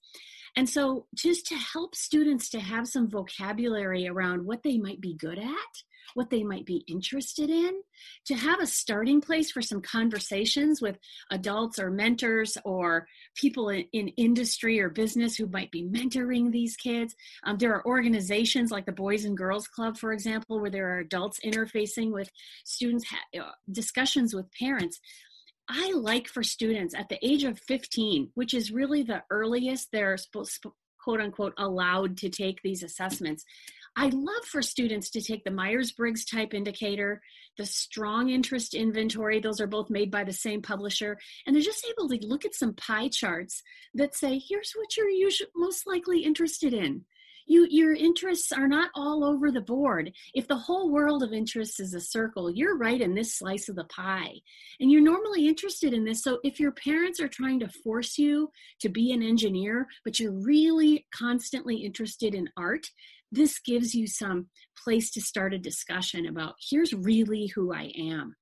And 0.59 0.68
so, 0.68 1.07
just 1.14 1.47
to 1.47 1.55
help 1.55 1.94
students 1.94 2.51
to 2.51 2.59
have 2.59 2.88
some 2.88 3.09
vocabulary 3.09 4.09
around 4.09 4.44
what 4.44 4.64
they 4.64 4.77
might 4.77 5.01
be 5.01 5.14
good 5.14 5.38
at, 5.38 5.75
what 6.14 6.31
they 6.31 6.42
might 6.42 6.66
be 6.66 6.83
interested 6.88 7.49
in, 7.49 7.81
to 8.25 8.35
have 8.35 8.59
a 8.59 8.66
starting 8.66 9.21
place 9.21 9.53
for 9.53 9.62
some 9.62 9.81
conversations 9.81 10.83
with 10.83 10.99
adults 11.31 11.79
or 11.79 11.92
mentors 11.92 12.59
or 12.64 13.07
people 13.37 13.68
in, 13.68 13.85
in 13.92 14.09
industry 14.16 14.81
or 14.81 14.88
business 14.88 15.37
who 15.37 15.47
might 15.47 15.71
be 15.71 15.85
mentoring 15.85 16.51
these 16.51 16.75
kids. 16.75 17.14
Um, 17.44 17.59
there 17.59 17.73
are 17.73 17.87
organizations 17.87 18.73
like 18.73 18.85
the 18.85 18.90
Boys 18.90 19.25
and 19.25 19.37
Girls 19.37 19.68
Club, 19.68 19.97
for 19.97 20.12
example, 20.12 20.61
where 20.61 20.73
there 20.73 20.92
are 20.92 20.99
adults 20.99 21.38
interfacing 21.44 22.11
with 22.11 22.29
students, 22.64 23.05
ha- 23.09 23.40
uh, 23.40 23.53
discussions 23.71 24.35
with 24.35 24.51
parents. 24.59 24.99
I 25.68 25.92
like 25.92 26.28
for 26.28 26.42
students 26.42 26.94
at 26.94 27.09
the 27.09 27.18
age 27.24 27.44
of 27.44 27.59
15, 27.61 28.31
which 28.35 28.54
is 28.54 28.72
really 28.72 29.02
the 29.02 29.22
earliest 29.31 29.88
they're 29.92 30.16
supposed, 30.16 30.64
quote 31.02 31.20
unquote 31.20 31.52
allowed 31.59 32.16
to 32.18 32.31
take 32.31 32.61
these 32.62 32.83
assessments. 32.83 33.44
I 33.96 34.09
love 34.09 34.44
for 34.44 34.62
students 34.62 35.11
to 35.11 35.20
take 35.20 35.44
the 35.44 35.50
Myers 35.50 35.92
Briggs 35.92 36.24
type 36.24 36.54
indicator, 36.54 37.20
the 37.57 37.66
strong 37.66 38.31
interest 38.31 38.74
inventory, 38.74 39.40
those 39.40 39.61
are 39.61 39.66
both 39.66 39.90
made 39.90 40.11
by 40.11 40.24
the 40.24 40.33
same 40.33 40.62
publisher, 40.62 41.18
and 41.46 41.54
they're 41.54 41.62
just 41.62 41.87
able 41.90 42.09
to 42.09 42.26
look 42.26 42.44
at 42.44 42.54
some 42.54 42.74
pie 42.74 43.09
charts 43.09 43.62
that 43.94 44.14
say, 44.14 44.38
here's 44.38 44.72
what 44.76 44.96
you're 44.96 45.11
usually 45.11 45.50
most 45.57 45.87
likely 45.87 46.20
interested 46.20 46.72
in 46.72 47.04
you 47.48 47.66
your 47.70 47.94
interests 47.94 48.52
are 48.52 48.68
not 48.68 48.90
all 48.94 49.24
over 49.24 49.50
the 49.50 49.61
board. 49.61 50.12
If 50.34 50.48
the 50.48 50.56
whole 50.56 50.90
world 50.90 51.22
of 51.22 51.32
interests 51.32 51.80
is 51.80 51.94
a 51.94 52.00
circle 52.00 52.50
you're 52.50 52.76
right 52.76 53.00
in 53.00 53.14
this 53.14 53.38
slice 53.38 53.68
of 53.68 53.76
the 53.76 53.84
pie. 53.84 54.34
And 54.80 54.90
you're 54.90 55.00
normally 55.00 55.48
interested 55.48 55.92
in 55.92 56.04
this. 56.04 56.22
So 56.22 56.38
if 56.44 56.61
your 56.61 56.72
parents 56.72 57.20
are 57.20 57.28
trying 57.28 57.61
to 57.61 57.68
force 57.68 58.18
you 58.18 58.50
to 58.80 58.88
be 58.88 59.12
an 59.12 59.22
engineer 59.22 59.87
but 60.04 60.18
you're 60.18 60.32
really 60.32 61.06
constantly 61.14 61.76
interested 61.76 62.34
in 62.34 62.48
art 62.56 62.87
this 63.30 63.58
gives 63.58 63.94
you 63.94 64.06
some 64.06 64.46
place 64.82 65.11
to 65.11 65.20
start 65.20 65.52
a 65.52 65.58
discussion 65.58 66.26
about 66.26 66.54
here's 66.70 66.92
really 66.94 67.46
who 67.54 67.72
i 67.72 67.92
am 67.96 68.34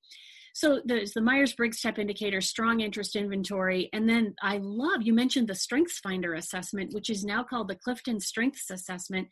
so 0.57 0.81
there's 0.87 1.12
the 1.12 1.21
Myers-Briggs 1.21 1.83
type 1.83 1.99
indicator, 1.99 2.40
strong 2.40 2.81
interest 2.81 3.14
inventory, 3.14 3.90
and 3.92 4.09
then 4.09 4.35
I 4.40 4.57
love 4.57 5.03
you 5.03 5.12
mentioned 5.12 5.49
the 5.49 5.55
Strengths 5.55 5.99
Finder 5.99 6.33
assessment, 6.33 6.95
which 6.95 7.11
is 7.11 7.27
now 7.27 7.45
called 7.45 7.69
the 7.69 7.75
Clifton 7.75 8.21
Strengths 8.21 8.71
Assessment. 8.71 9.29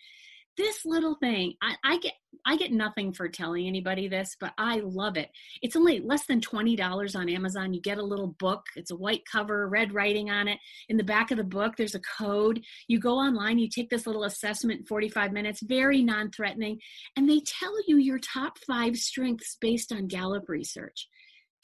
This 0.58 0.84
little 0.84 1.14
thing, 1.14 1.54
I, 1.62 1.76
I 1.82 1.96
get 1.96 2.12
I 2.44 2.56
get 2.56 2.72
nothing 2.72 3.14
for 3.14 3.26
telling 3.26 3.66
anybody 3.66 4.06
this, 4.06 4.36
but 4.38 4.52
I 4.58 4.80
love 4.84 5.16
it. 5.16 5.30
It's 5.62 5.76
only 5.76 6.00
less 6.00 6.26
than 6.26 6.42
$20 6.42 7.16
on 7.16 7.30
Amazon. 7.30 7.72
You 7.72 7.80
get 7.80 7.96
a 7.96 8.04
little 8.04 8.36
book. 8.38 8.66
It's 8.76 8.90
a 8.90 8.96
white 8.96 9.22
cover, 9.30 9.66
red 9.66 9.94
writing 9.94 10.28
on 10.28 10.46
it. 10.46 10.58
In 10.90 10.98
the 10.98 11.04
back 11.04 11.30
of 11.30 11.38
the 11.38 11.44
book, 11.44 11.76
there's 11.76 11.94
a 11.94 12.00
code. 12.18 12.62
You 12.86 13.00
go 13.00 13.14
online, 13.14 13.58
you 13.58 13.70
take 13.70 13.88
this 13.88 14.06
little 14.06 14.24
assessment 14.24 14.88
45 14.88 15.32
minutes, 15.32 15.62
very 15.62 16.02
non 16.02 16.30
threatening, 16.30 16.80
and 17.16 17.30
they 17.30 17.40
tell 17.40 17.74
you 17.86 17.96
your 17.96 18.18
top 18.18 18.58
five 18.66 18.96
strengths 18.96 19.56
based 19.58 19.90
on 19.90 20.06
Gallup 20.06 20.50
research. 20.50 21.08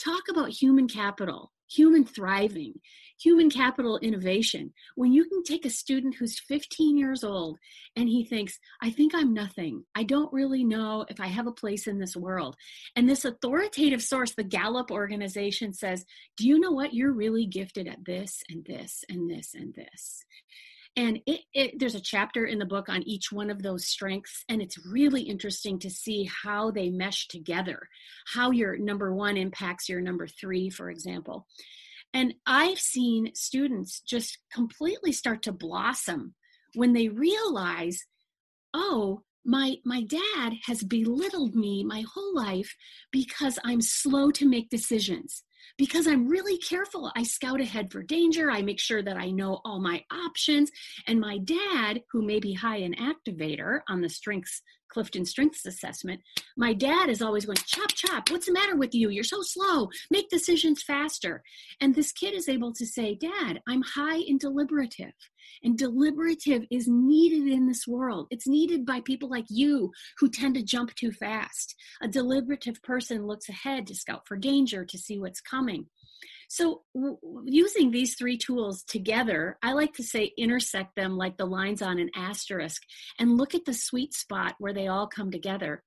Talk 0.02 0.22
about 0.30 0.48
human 0.48 0.88
capital, 0.88 1.52
human 1.68 2.06
thriving, 2.06 2.80
human 3.20 3.50
capital 3.50 3.98
innovation. 3.98 4.72
When 4.94 5.12
you 5.12 5.26
can 5.26 5.42
take 5.42 5.66
a 5.66 5.70
student 5.70 6.14
who's 6.14 6.40
15 6.40 6.96
years 6.96 7.22
old 7.22 7.58
and 7.96 8.08
he 8.08 8.24
thinks, 8.24 8.58
I 8.82 8.90
think 8.90 9.14
I'm 9.14 9.34
nothing. 9.34 9.84
I 9.94 10.04
don't 10.04 10.32
really 10.32 10.64
know 10.64 11.04
if 11.10 11.20
I 11.20 11.26
have 11.26 11.46
a 11.46 11.52
place 11.52 11.86
in 11.86 11.98
this 11.98 12.16
world. 12.16 12.56
And 12.96 13.08
this 13.08 13.26
authoritative 13.26 14.02
source, 14.02 14.34
the 14.34 14.42
Gallup 14.42 14.90
organization, 14.90 15.74
says, 15.74 16.06
Do 16.38 16.48
you 16.48 16.58
know 16.58 16.72
what? 16.72 16.94
You're 16.94 17.12
really 17.12 17.44
gifted 17.44 17.86
at 17.86 18.04
this 18.06 18.42
and 18.48 18.64
this 18.64 19.04
and 19.10 19.28
this 19.28 19.52
and 19.54 19.74
this. 19.74 20.24
And 20.96 21.20
it, 21.26 21.40
it, 21.54 21.78
there's 21.78 21.94
a 21.94 22.00
chapter 22.00 22.46
in 22.46 22.58
the 22.58 22.66
book 22.66 22.88
on 22.88 23.02
each 23.04 23.30
one 23.30 23.48
of 23.48 23.62
those 23.62 23.86
strengths, 23.86 24.44
and 24.48 24.60
it's 24.60 24.84
really 24.84 25.22
interesting 25.22 25.78
to 25.80 25.90
see 25.90 26.28
how 26.42 26.70
they 26.70 26.90
mesh 26.90 27.28
together, 27.28 27.88
how 28.34 28.50
your 28.50 28.76
number 28.76 29.14
one 29.14 29.36
impacts 29.36 29.88
your 29.88 30.00
number 30.00 30.26
three, 30.26 30.68
for 30.68 30.90
example. 30.90 31.46
And 32.12 32.34
I've 32.44 32.80
seen 32.80 33.34
students 33.34 34.00
just 34.00 34.38
completely 34.52 35.12
start 35.12 35.42
to 35.42 35.52
blossom 35.52 36.34
when 36.74 36.92
they 36.92 37.08
realize, 37.08 38.04
oh, 38.74 39.22
my 39.44 39.76
my 39.84 40.02
dad 40.02 40.54
has 40.66 40.82
belittled 40.82 41.54
me 41.54 41.82
my 41.82 42.04
whole 42.12 42.34
life 42.34 42.74
because 43.10 43.58
I'm 43.64 43.80
slow 43.80 44.30
to 44.32 44.46
make 44.46 44.68
decisions 44.68 45.44
because 45.80 46.06
I'm 46.06 46.28
really 46.28 46.58
careful. 46.58 47.10
I 47.16 47.22
scout 47.22 47.58
ahead 47.58 47.90
for 47.90 48.02
danger. 48.02 48.50
I 48.50 48.60
make 48.60 48.78
sure 48.78 49.02
that 49.02 49.16
I 49.16 49.30
know 49.30 49.62
all 49.64 49.80
my 49.80 50.04
options. 50.12 50.70
And 51.06 51.18
my 51.18 51.38
dad, 51.38 52.02
who 52.12 52.20
may 52.20 52.38
be 52.38 52.52
high 52.52 52.76
in 52.76 52.94
activator 52.96 53.80
on 53.88 54.02
the 54.02 54.10
strengths, 54.10 54.60
Clifton 54.90 55.24
Strengths 55.24 55.64
Assessment, 55.64 56.20
my 56.54 56.74
dad 56.74 57.08
is 57.08 57.22
always 57.22 57.46
going, 57.46 57.56
chop, 57.64 57.88
chop, 57.94 58.30
what's 58.30 58.44
the 58.44 58.52
matter 58.52 58.76
with 58.76 58.94
you? 58.94 59.08
You're 59.08 59.24
so 59.24 59.40
slow. 59.40 59.88
Make 60.10 60.28
decisions 60.28 60.82
faster. 60.82 61.42
And 61.80 61.94
this 61.94 62.12
kid 62.12 62.34
is 62.34 62.50
able 62.50 62.74
to 62.74 62.84
say, 62.84 63.14
Dad, 63.14 63.62
I'm 63.66 63.80
high 63.80 64.18
in 64.18 64.36
deliberative. 64.36 65.14
And 65.62 65.76
deliberative 65.76 66.64
is 66.70 66.88
needed 66.88 67.52
in 67.52 67.66
this 67.66 67.86
world. 67.86 68.28
It's 68.30 68.46
needed 68.46 68.86
by 68.86 69.00
people 69.00 69.28
like 69.28 69.46
you 69.48 69.92
who 70.18 70.28
tend 70.28 70.54
to 70.54 70.62
jump 70.62 70.94
too 70.94 71.12
fast. 71.12 71.74
A 72.02 72.08
deliberative 72.08 72.82
person 72.82 73.26
looks 73.26 73.48
ahead 73.48 73.86
to 73.86 73.94
scout 73.94 74.26
for 74.26 74.36
danger, 74.36 74.84
to 74.84 74.98
see 74.98 75.18
what's 75.18 75.40
coming. 75.40 75.86
So, 76.48 76.82
w- 76.94 77.18
using 77.46 77.90
these 77.90 78.16
three 78.16 78.36
tools 78.36 78.82
together, 78.82 79.56
I 79.62 79.72
like 79.72 79.94
to 79.94 80.02
say 80.02 80.32
intersect 80.36 80.96
them 80.96 81.16
like 81.16 81.36
the 81.36 81.46
lines 81.46 81.80
on 81.80 81.98
an 81.98 82.10
asterisk 82.14 82.82
and 83.18 83.36
look 83.36 83.54
at 83.54 83.64
the 83.64 83.74
sweet 83.74 84.14
spot 84.14 84.56
where 84.58 84.74
they 84.74 84.88
all 84.88 85.06
come 85.06 85.30
together 85.30 85.84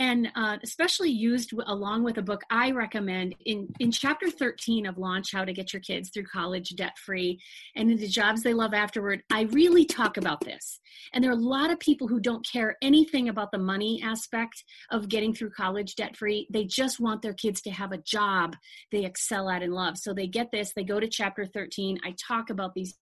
and 0.00 0.28
uh, 0.34 0.56
especially 0.62 1.10
used 1.10 1.52
along 1.66 2.02
with 2.02 2.16
a 2.16 2.22
book 2.22 2.40
I 2.50 2.70
recommend 2.70 3.34
in, 3.44 3.68
in 3.80 3.92
chapter 3.92 4.30
13 4.30 4.86
of 4.86 4.96
Launch 4.96 5.30
How 5.30 5.44
to 5.44 5.52
Get 5.52 5.74
Your 5.74 5.82
Kids 5.82 6.08
Through 6.08 6.24
College 6.24 6.70
Debt 6.70 6.96
Free 6.98 7.38
and 7.76 7.90
into 7.90 8.08
jobs 8.08 8.42
they 8.42 8.54
love 8.54 8.72
afterward. 8.72 9.22
I 9.30 9.42
really 9.42 9.84
talk 9.84 10.16
about 10.16 10.40
this. 10.40 10.80
And 11.12 11.22
there 11.22 11.30
are 11.30 11.34
a 11.34 11.36
lot 11.36 11.70
of 11.70 11.78
people 11.78 12.08
who 12.08 12.18
don't 12.18 12.46
care 12.50 12.78
anything 12.80 13.28
about 13.28 13.52
the 13.52 13.58
money 13.58 14.02
aspect 14.02 14.64
of 14.90 15.10
getting 15.10 15.34
through 15.34 15.50
college 15.50 15.94
debt 15.96 16.16
free. 16.16 16.48
They 16.50 16.64
just 16.64 16.98
want 16.98 17.20
their 17.20 17.34
kids 17.34 17.60
to 17.62 17.70
have 17.70 17.92
a 17.92 17.98
job 17.98 18.56
they 18.90 19.04
excel 19.04 19.50
at 19.50 19.62
and 19.62 19.74
love. 19.74 19.98
So 19.98 20.14
they 20.14 20.26
get 20.26 20.50
this, 20.50 20.72
they 20.74 20.84
go 20.84 20.98
to 20.98 21.08
chapter 21.08 21.44
13. 21.44 21.98
I 22.02 22.14
talk 22.26 22.48
about 22.48 22.74
these 22.74 22.94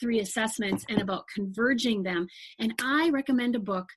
three 0.00 0.20
assessments 0.20 0.84
and 0.88 1.00
about 1.00 1.26
converging 1.32 2.02
them. 2.02 2.26
And 2.58 2.74
I 2.82 3.10
recommend 3.10 3.54
a 3.54 3.60
book 3.60 3.88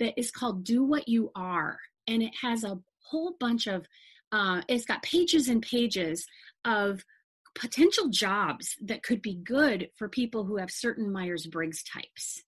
that 0.00 0.18
is 0.18 0.30
called 0.30 0.64
Do 0.64 0.84
What 0.84 1.08
You 1.08 1.30
Are. 1.34 1.78
And 2.06 2.22
it 2.22 2.32
has 2.42 2.64
a 2.64 2.78
whole 3.00 3.36
bunch 3.38 3.66
of, 3.66 3.86
uh, 4.32 4.62
it's 4.68 4.84
got 4.84 5.02
pages 5.02 5.48
and 5.48 5.62
pages 5.62 6.26
of 6.64 7.04
potential 7.54 8.08
jobs 8.08 8.76
that 8.82 9.02
could 9.02 9.22
be 9.22 9.36
good 9.36 9.88
for 9.96 10.08
people 10.08 10.44
who 10.44 10.56
have 10.56 10.70
certain 10.70 11.12
Myers 11.12 11.46
Briggs 11.46 11.82
types. 11.84 12.42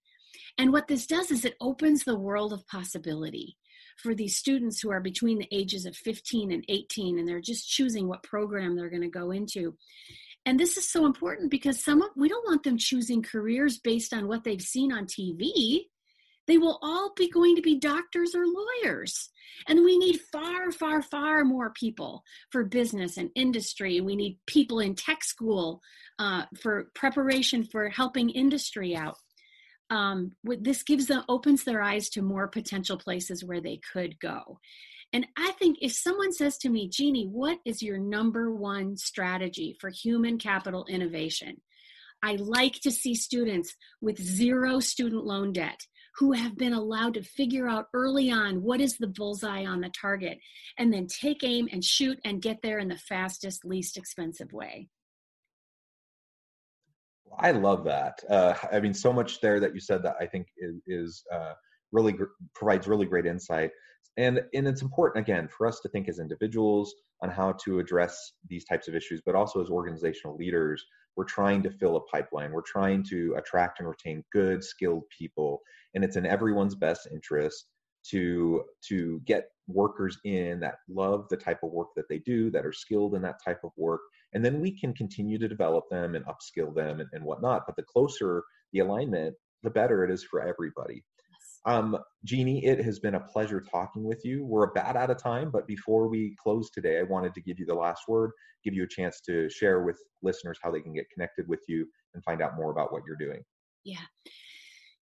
And 0.58 0.72
what 0.72 0.88
this 0.88 1.06
does 1.06 1.30
is 1.30 1.44
it 1.44 1.56
opens 1.60 2.04
the 2.04 2.18
world 2.18 2.52
of 2.52 2.66
possibility 2.66 3.56
for 3.98 4.14
these 4.14 4.36
students 4.36 4.80
who 4.80 4.90
are 4.90 5.00
between 5.00 5.38
the 5.38 5.48
ages 5.52 5.86
of 5.86 5.96
15 5.96 6.50
and 6.52 6.64
18 6.68 7.18
and 7.18 7.28
they're 7.28 7.40
just 7.40 7.68
choosing 7.68 8.08
what 8.08 8.22
program 8.22 8.76
they're 8.76 8.90
going 8.90 9.02
to 9.02 9.08
go 9.08 9.30
into. 9.30 9.76
And 10.44 10.60
this 10.60 10.76
is 10.76 10.88
so 10.88 11.06
important 11.06 11.50
because 11.50 11.82
some 11.82 12.02
of 12.02 12.10
we 12.16 12.28
don't 12.28 12.46
want 12.46 12.62
them 12.62 12.78
choosing 12.78 13.22
careers 13.22 13.78
based 13.78 14.12
on 14.12 14.28
what 14.28 14.44
they've 14.44 14.60
seen 14.62 14.92
on 14.92 15.06
TV 15.06 15.86
they 16.46 16.58
will 16.58 16.78
all 16.82 17.12
be 17.16 17.28
going 17.30 17.56
to 17.56 17.62
be 17.62 17.78
doctors 17.78 18.34
or 18.34 18.44
lawyers. 18.46 19.30
And 19.66 19.84
we 19.84 19.98
need 19.98 20.20
far, 20.32 20.70
far, 20.70 21.02
far 21.02 21.44
more 21.44 21.70
people 21.70 22.22
for 22.50 22.64
business 22.64 23.16
and 23.16 23.30
industry. 23.34 24.00
We 24.00 24.16
need 24.16 24.38
people 24.46 24.80
in 24.80 24.94
tech 24.94 25.24
school 25.24 25.80
uh, 26.18 26.44
for 26.60 26.90
preparation 26.94 27.64
for 27.64 27.88
helping 27.88 28.30
industry 28.30 28.94
out. 28.94 29.16
Um, 29.90 30.32
this 30.42 30.82
gives 30.82 31.06
them 31.06 31.24
opens 31.28 31.64
their 31.64 31.82
eyes 31.82 32.08
to 32.10 32.22
more 32.22 32.48
potential 32.48 32.96
places 32.96 33.44
where 33.44 33.60
they 33.60 33.80
could 33.92 34.18
go. 34.18 34.58
And 35.12 35.26
I 35.36 35.52
think 35.52 35.78
if 35.80 35.92
someone 35.92 36.32
says 36.32 36.58
to 36.58 36.68
me, 36.68 36.88
Jeannie, 36.88 37.28
what 37.30 37.58
is 37.64 37.82
your 37.82 37.98
number 37.98 38.52
one 38.52 38.96
strategy 38.96 39.76
for 39.80 39.90
human 39.90 40.38
capital 40.38 40.84
innovation? 40.88 41.60
I 42.22 42.36
like 42.36 42.80
to 42.80 42.90
see 42.90 43.14
students 43.14 43.76
with 44.00 44.20
zero 44.20 44.80
student 44.80 45.24
loan 45.24 45.52
debt 45.52 45.80
who 46.18 46.32
have 46.32 46.56
been 46.56 46.72
allowed 46.72 47.14
to 47.14 47.22
figure 47.22 47.68
out 47.68 47.88
early 47.92 48.30
on 48.30 48.62
what 48.62 48.80
is 48.80 48.96
the 48.96 49.06
bullseye 49.06 49.64
on 49.66 49.80
the 49.80 49.90
target 49.90 50.38
and 50.78 50.92
then 50.92 51.06
take 51.06 51.44
aim 51.44 51.68
and 51.72 51.84
shoot 51.84 52.18
and 52.24 52.40
get 52.40 52.62
there 52.62 52.78
in 52.78 52.88
the 52.88 52.96
fastest, 52.96 53.64
least 53.64 53.96
expensive 53.96 54.52
way. 54.52 54.88
I 57.38 57.50
love 57.50 57.84
that. 57.84 58.22
Uh, 58.30 58.54
I 58.72 58.80
mean, 58.80 58.94
so 58.94 59.12
much 59.12 59.40
there 59.40 59.60
that 59.60 59.74
you 59.74 59.80
said 59.80 60.02
that 60.04 60.16
I 60.18 60.26
think 60.26 60.46
is, 60.56 60.80
is 60.86 61.24
uh, 61.32 61.52
really 61.92 62.12
gr- 62.12 62.24
provides 62.54 62.86
really 62.86 63.06
great 63.06 63.26
insight. 63.26 63.70
And, 64.16 64.40
and 64.54 64.66
it's 64.66 64.82
important, 64.82 65.28
again, 65.28 65.48
for 65.48 65.66
us 65.66 65.80
to 65.80 65.88
think 65.88 66.08
as 66.08 66.18
individuals 66.18 66.94
on 67.22 67.30
how 67.30 67.52
to 67.64 67.78
address 67.78 68.32
these 68.48 68.64
types 68.64 68.88
of 68.88 68.94
issues, 68.94 69.20
but 69.24 69.34
also 69.34 69.62
as 69.62 69.68
organizational 69.68 70.36
leaders 70.36 70.84
we're 71.16 71.24
trying 71.24 71.62
to 71.62 71.70
fill 71.70 71.96
a 71.96 72.04
pipeline. 72.04 72.52
We're 72.52 72.62
trying 72.62 73.02
to 73.04 73.34
attract 73.38 73.80
and 73.80 73.88
retain 73.88 74.22
good 74.32 74.62
skilled 74.62 75.04
people 75.16 75.60
and 75.94 76.04
it's 76.04 76.16
in 76.16 76.26
everyone's 76.26 76.74
best 76.74 77.08
interest 77.10 77.66
to 78.10 78.62
to 78.88 79.20
get 79.24 79.48
workers 79.66 80.18
in 80.24 80.60
that 80.60 80.76
love 80.88 81.26
the 81.28 81.36
type 81.36 81.58
of 81.64 81.72
work 81.72 81.88
that 81.96 82.08
they 82.08 82.18
do 82.18 82.50
that 82.50 82.64
are 82.64 82.72
skilled 82.72 83.14
in 83.16 83.22
that 83.22 83.42
type 83.44 83.58
of 83.64 83.70
work 83.76 84.00
and 84.32 84.44
then 84.44 84.60
we 84.60 84.78
can 84.78 84.94
continue 84.94 85.38
to 85.38 85.48
develop 85.48 85.84
them 85.90 86.14
and 86.14 86.24
upskill 86.26 86.72
them 86.72 87.00
and, 87.00 87.08
and 87.12 87.24
whatnot. 87.24 87.62
But 87.66 87.74
the 87.76 87.82
closer 87.82 88.44
the 88.72 88.80
alignment 88.80 89.34
the 89.62 89.70
better 89.70 90.04
it 90.04 90.10
is 90.10 90.22
for 90.22 90.40
everybody 90.42 91.02
um, 91.66 91.96
Jeannie, 92.24 92.64
it 92.64 92.82
has 92.84 92.98
been 92.98 93.16
a 93.16 93.20
pleasure 93.20 93.60
talking 93.60 94.04
with 94.04 94.24
you. 94.24 94.44
We're 94.44 94.70
about 94.70 94.96
out 94.96 95.10
of 95.10 95.22
time, 95.22 95.50
but 95.50 95.66
before 95.66 96.08
we 96.08 96.36
close 96.42 96.70
today, 96.70 96.98
I 96.98 97.02
wanted 97.02 97.34
to 97.34 97.40
give 97.42 97.58
you 97.58 97.66
the 97.66 97.74
last 97.74 98.02
word, 98.08 98.30
give 98.64 98.74
you 98.74 98.84
a 98.84 98.88
chance 98.88 99.20
to 99.22 99.50
share 99.50 99.82
with 99.82 99.98
listeners 100.22 100.58
how 100.62 100.70
they 100.70 100.80
can 100.80 100.94
get 100.94 101.10
connected 101.12 101.46
with 101.48 101.60
you 101.68 101.86
and 102.14 102.24
find 102.24 102.40
out 102.40 102.56
more 102.56 102.70
about 102.70 102.92
what 102.92 103.02
you're 103.06 103.16
doing. 103.16 103.42
Yeah 103.84 103.98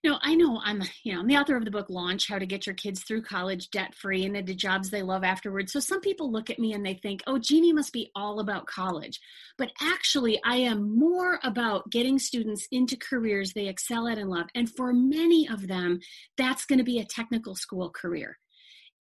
know, 0.04 0.18
I 0.22 0.34
know 0.34 0.60
I'm, 0.62 0.82
you 1.02 1.14
know, 1.14 1.20
I'm 1.20 1.26
the 1.26 1.36
author 1.36 1.56
of 1.56 1.64
the 1.64 1.70
book 1.70 1.86
Launch 1.88 2.28
How 2.28 2.38
to 2.38 2.46
Get 2.46 2.66
Your 2.66 2.74
Kids 2.74 3.02
Through 3.02 3.22
College 3.22 3.70
Debt 3.70 3.94
Free 3.94 4.24
and 4.24 4.36
into 4.36 4.54
Jobs 4.54 4.90
They 4.90 5.02
Love 5.02 5.24
Afterwards. 5.24 5.72
So 5.72 5.80
some 5.80 6.00
people 6.00 6.30
look 6.30 6.50
at 6.50 6.58
me 6.58 6.74
and 6.74 6.84
they 6.84 6.94
think, 6.94 7.22
oh, 7.26 7.38
Jeannie 7.38 7.72
must 7.72 7.92
be 7.92 8.10
all 8.14 8.38
about 8.38 8.66
college. 8.66 9.18
But 9.58 9.72
actually, 9.80 10.40
I 10.44 10.56
am 10.56 10.96
more 10.96 11.40
about 11.42 11.90
getting 11.90 12.18
students 12.18 12.68
into 12.70 12.96
careers 12.96 13.52
they 13.52 13.66
excel 13.66 14.06
at 14.06 14.18
and 14.18 14.30
love. 14.30 14.46
And 14.54 14.70
for 14.70 14.92
many 14.92 15.48
of 15.48 15.66
them, 15.66 16.00
that's 16.36 16.66
going 16.66 16.78
to 16.78 16.84
be 16.84 16.98
a 16.98 17.04
technical 17.04 17.56
school 17.56 17.90
career 17.90 18.38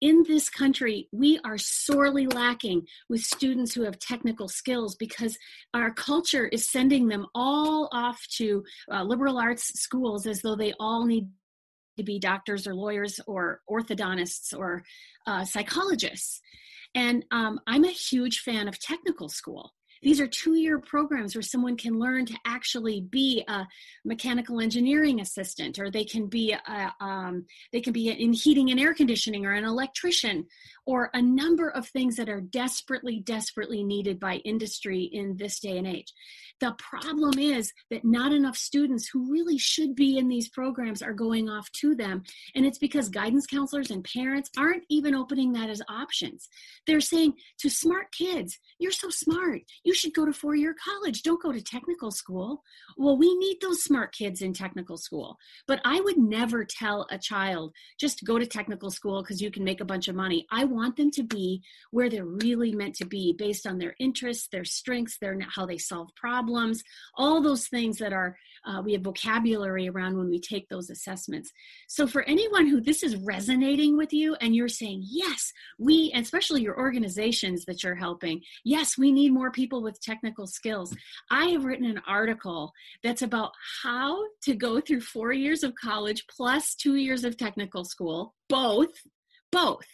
in 0.04 0.22
this 0.28 0.50
country, 0.50 1.08
we 1.13 1.39
are 1.46 1.58
sorely 1.58 2.28
lacking 2.28 2.86
with 3.08 3.22
students 3.22 3.74
who 3.74 3.84
have 3.84 3.98
technical 4.00 4.50
skills 4.50 4.96
because 4.98 5.38
our 5.74 5.92
culture 5.92 6.46
is 6.48 6.70
sending 6.70 7.08
them 7.08 7.26
all 7.34 7.88
off 7.94 8.22
to 8.36 8.66
uh, 8.92 9.02
liberal 9.02 9.39
arts 9.39 9.80
schools 9.80 10.28
as 10.28 10.42
though 10.42 10.58
they 10.58 10.74
all 10.78 11.06
need 11.06 11.30
to 11.96 12.04
be 12.04 12.20
doctors 12.20 12.68
or 12.68 12.76
lawyers 12.76 13.18
or 13.28 13.62
orthodontists 13.70 14.54
or 14.54 14.84
uh, 15.26 15.46
psychologists. 15.46 16.42
And 16.94 17.24
um, 17.32 17.62
I'm 17.66 17.86
a 17.86 17.89
huge 17.89 18.39
fan 18.39 18.68
of 18.68 18.78
technical 18.80 19.30
school. 19.30 19.72
These 20.04 20.20
are 20.20 20.28
two 20.28 20.56
year 20.56 20.80
programs 20.80 21.36
where 21.36 21.42
someone 21.42 21.78
can 21.78 21.98
learn 21.98 22.26
to 22.26 22.36
actually 22.46 23.02
be 23.02 23.44
a 23.48 23.66
mechanical 24.04 24.60
engineering 24.60 25.22
assistant, 25.22 25.80
or 25.80 25.89
they 25.89 26.04
can 26.04 26.28
be 26.28 26.52
a, 26.52 26.94
um, 27.00 27.46
they 27.72 27.82
can 27.82 27.94
be 27.94 28.10
in 28.10 28.34
heating 28.34 28.70
and 28.70 28.80
air 28.80 28.94
conditioning, 28.94 29.46
or 29.46 29.54
an 29.54 29.63
electrician, 29.63 30.46
or 30.86 31.10
a 31.13 31.22
number 31.22 31.70
of 31.70 31.88
things 31.88 32.18
that 32.18 32.30
are 32.30 32.42
desperately, 32.42 33.22
desperately 33.22 33.84
needed 33.84 34.20
by 34.20 34.36
industry 34.38 35.04
in 35.04 35.38
this 35.38 35.60
day 35.60 35.78
and 35.78 35.88
age. 35.88 36.13
The 36.60 36.76
problem 36.78 37.39
is 37.39 37.74
that 37.89 38.06
not 38.06 38.32
enough 38.32 38.58
students 38.58 39.08
who 39.08 39.32
really 39.32 39.58
should 39.58 39.96
be 39.96 40.18
in 40.18 40.28
these 40.28 40.50
programs 40.50 41.02
are 41.02 41.13
going 41.13 41.50
off 41.50 41.72
to 41.74 41.96
them. 41.96 42.24
And 42.56 42.66
it's 42.66 42.78
because 42.78 43.10
guidance 43.10 43.46
counselors 43.46 43.92
and 43.92 44.04
parents 44.04 44.50
aren't 44.58 44.84
even 44.89 45.16
opening 45.16 45.54
that 45.54 45.70
as 45.70 45.82
options. 45.89 46.50
They're 46.88 47.02
saying 47.02 47.34
to 47.60 47.70
smart 47.70 48.12
kids, 48.12 48.60
You're 48.80 48.92
so 48.92 49.10
smart. 49.10 49.62
You 49.84 49.92
you 49.93 49.97
should 49.99 50.15
go 50.15 50.25
to 50.25 50.34
four 50.34 50.56
year 50.56 50.73
college. 50.84 51.21
Don't 51.21 51.39
go 51.39 51.51
to 51.51 51.62
technical 51.62 52.10
school. 52.10 52.63
Well, 52.97 53.15
we 53.15 53.38
need 53.38 53.60
those 53.62 53.84
smart 53.84 54.12
kids 54.12 54.41
in 54.41 54.51
technical 54.51 54.97
school. 54.97 55.38
But 55.67 55.82
I 55.86 56.01
would 56.01 56.17
never 56.17 56.65
tell 56.65 57.06
a 57.12 57.19
child 57.19 57.73
just 57.99 58.25
go 58.25 58.39
to 58.39 58.47
technical 58.47 58.89
school 58.89 59.21
because 59.21 59.39
you 59.39 59.51
can 59.51 59.63
make 59.63 59.82
a 59.82 59.86
bunch 59.86 60.08
of 60.08 60.15
money. 60.15 60.47
I 60.49 60.65
want 60.65 60.97
them 60.97 61.12
to 61.12 61.21
be 61.21 61.62
where 61.91 62.10
they're 62.10 62.25
really 62.25 62.73
meant 62.73 62.95
to 62.95 63.06
be 63.06 63.36
based 63.38 63.67
on 63.67 63.77
their 63.77 63.93
interests, 63.99 64.47
their 64.51 64.65
strengths, 64.65 65.19
their 65.19 65.38
how 65.47 65.67
they 65.67 65.77
solve 65.77 66.10
problems, 66.15 66.82
all 67.15 67.39
those 67.39 67.67
things 67.67 67.99
that 67.99 68.13
are 68.13 68.36
uh, 68.65 68.82
we 68.82 68.93
have 68.93 69.01
vocabulary 69.01 69.89
around 69.89 70.17
when 70.17 70.29
we 70.29 70.39
take 70.39 70.69
those 70.69 70.89
assessments. 70.89 71.51
So 71.88 72.08
for 72.08 72.23
anyone 72.23 72.67
who 72.67 72.79
this 72.79 73.03
is 73.03 73.15
resonating 73.17 73.97
with 73.97 74.13
you 74.13 74.36
and 74.36 74.56
you're 74.56 74.69
saying, 74.69 75.03
yes, 75.06 75.51
we, 75.77 76.12
especially 76.15 76.62
your 76.62 76.77
organizations 76.77 77.65
that 77.65 77.84
you're 77.84 77.95
helping, 77.95 78.41
yes, 78.63 78.97
we 78.97 79.12
need 79.12 79.34
more 79.34 79.51
people 79.51 79.82
with 79.84 80.02
technical 80.02 80.48
skills. 80.48 80.96
I 81.30 81.48
have 81.48 81.65
written 81.65 81.86
an 81.86 82.02
article 82.08 82.72
that's 83.04 83.22
about 83.22 83.52
how 83.84 84.24
to 84.43 84.56
go 84.56 84.80
through 84.80 85.02
four 85.02 85.34
years 85.34 85.63
of 85.63 85.76
college 85.76 86.26
plus 86.28 86.76
two 86.76 86.96
years 86.96 87.24
of 87.24 87.38
technical 87.38 87.84
school, 87.84 88.34
both, 88.50 88.93
both, 89.52 89.86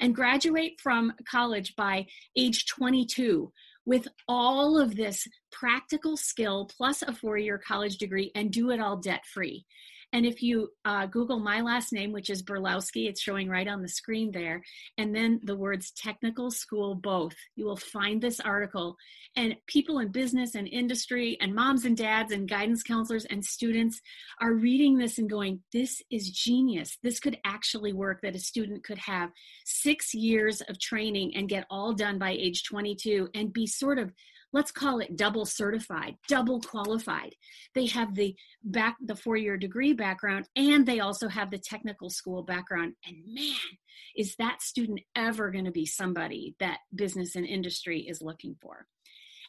and 0.00 0.14
graduate 0.14 0.80
from 0.80 1.12
college 1.28 1.74
by 1.76 2.06
age 2.36 2.66
22 2.66 3.52
with 3.84 4.06
all 4.28 4.78
of 4.78 4.96
this 4.96 5.26
practical 5.50 6.16
skill 6.16 6.68
plus 6.76 7.02
a 7.02 7.12
four 7.12 7.36
year 7.36 7.58
college 7.58 7.96
degree 7.96 8.30
and 8.34 8.52
do 8.52 8.70
it 8.70 8.80
all 8.80 8.96
debt 8.96 9.24
free. 9.26 9.66
And 10.12 10.26
if 10.26 10.42
you 10.42 10.68
uh, 10.84 11.06
Google 11.06 11.38
my 11.38 11.60
last 11.60 11.92
name, 11.92 12.12
which 12.12 12.28
is 12.28 12.42
Burlowski, 12.42 13.08
it's 13.08 13.20
showing 13.22 13.48
right 13.48 13.66
on 13.66 13.80
the 13.80 13.88
screen 13.88 14.30
there, 14.30 14.62
and 14.98 15.14
then 15.14 15.40
the 15.44 15.56
words 15.56 15.90
technical 15.92 16.50
school 16.50 16.94
both, 16.94 17.34
you 17.56 17.64
will 17.64 17.76
find 17.76 18.20
this 18.20 18.38
article. 18.38 18.96
And 19.36 19.56
people 19.66 20.00
in 20.00 20.08
business 20.08 20.54
and 20.54 20.68
industry, 20.68 21.38
and 21.40 21.54
moms 21.54 21.84
and 21.84 21.96
dads, 21.96 22.32
and 22.32 22.48
guidance 22.48 22.82
counselors 22.82 23.24
and 23.26 23.44
students 23.44 24.00
are 24.40 24.52
reading 24.52 24.98
this 24.98 25.18
and 25.18 25.30
going, 25.30 25.60
This 25.72 26.02
is 26.10 26.30
genius. 26.30 26.98
This 27.02 27.18
could 27.18 27.38
actually 27.44 27.92
work 27.92 28.20
that 28.22 28.36
a 28.36 28.40
student 28.40 28.84
could 28.84 28.98
have 28.98 29.30
six 29.64 30.12
years 30.12 30.60
of 30.62 30.78
training 30.78 31.34
and 31.34 31.48
get 31.48 31.66
all 31.70 31.92
done 31.92 32.18
by 32.18 32.32
age 32.32 32.64
22 32.64 33.30
and 33.34 33.52
be 33.52 33.66
sort 33.66 33.98
of 33.98 34.12
let's 34.52 34.70
call 34.70 35.00
it 35.00 35.16
double 35.16 35.44
certified, 35.44 36.16
double 36.28 36.60
qualified. 36.60 37.34
They 37.74 37.86
have 37.86 38.14
the 38.14 38.34
back 38.62 38.96
the 39.04 39.16
four-year 39.16 39.56
degree 39.56 39.92
background 39.92 40.48
and 40.56 40.86
they 40.86 41.00
also 41.00 41.28
have 41.28 41.50
the 41.50 41.58
technical 41.58 42.10
school 42.10 42.42
background. 42.42 42.94
And 43.06 43.16
man, 43.26 43.56
is 44.16 44.36
that 44.36 44.62
student 44.62 45.00
ever 45.16 45.50
going 45.50 45.64
to 45.64 45.70
be 45.70 45.86
somebody 45.86 46.54
that 46.60 46.78
business 46.94 47.34
and 47.34 47.46
industry 47.46 48.00
is 48.00 48.22
looking 48.22 48.56
for? 48.60 48.86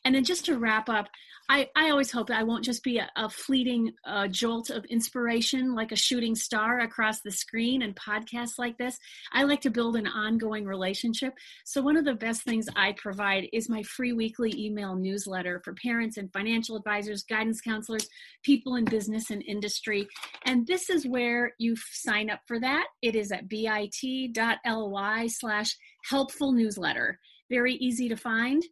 And 0.06 0.16
then 0.16 0.24
just 0.24 0.46
to 0.46 0.58
wrap 0.58 0.90
up, 0.90 1.10
I, 1.50 1.70
I 1.76 1.90
always 1.90 2.10
hope 2.10 2.28
that 2.28 2.40
I 2.40 2.44
won't 2.44 2.64
just 2.64 2.84
be 2.84 3.00
a, 3.00 3.10
a 3.18 3.30
fleeting 3.30 3.92
uh, 4.06 4.28
jolt 4.28 4.70
of 4.70 4.86
inspiration 4.86 5.76
like 5.76 5.92
a 5.92 5.98
shooting 5.98 6.36
star 6.36 6.80
across 6.80 7.20
the 7.20 7.32
screen 7.32 7.82
and 7.82 7.96
podcasts 7.96 8.58
like 8.58 8.78
this. 8.78 8.98
I 9.34 9.44
like 9.44 9.60
to 9.62 9.70
build 9.70 9.98
an 9.98 10.08
ongoing 10.08 10.66
relationship. 10.66 11.34
So, 11.66 11.82
one 11.82 11.98
of 11.98 12.06
the 12.06 12.14
best 12.14 12.44
things 12.44 12.68
I 12.78 12.94
provide 12.94 13.50
is 13.52 13.70
my 13.70 13.84
free 13.84 14.14
weekly 14.14 14.54
email 14.58 14.96
newsletter 14.96 15.62
for 15.66 15.74
parents 15.74 16.16
and 16.16 16.32
financial 16.32 16.78
advisors, 16.78 17.24
guidance 17.24 17.60
counselors, 17.60 18.08
people 18.44 18.76
in 18.76 18.86
business 18.86 19.30
and 19.30 19.44
industry. 19.44 20.08
And 20.46 20.66
this 20.66 20.90
is 20.90 21.06
where 21.06 21.54
you 21.60 21.76
sign 21.92 22.30
up 22.30 22.40
for 22.48 22.60
that. 22.62 22.88
It 23.02 23.16
is 23.16 23.32
at 23.34 23.50
bit.ly 23.50 25.28
slash 25.28 25.78
helpful 26.10 26.54
newsletter. 26.54 27.20
Very 27.50 27.76
easy 27.76 28.08
to 28.08 28.16
find. 28.16 28.64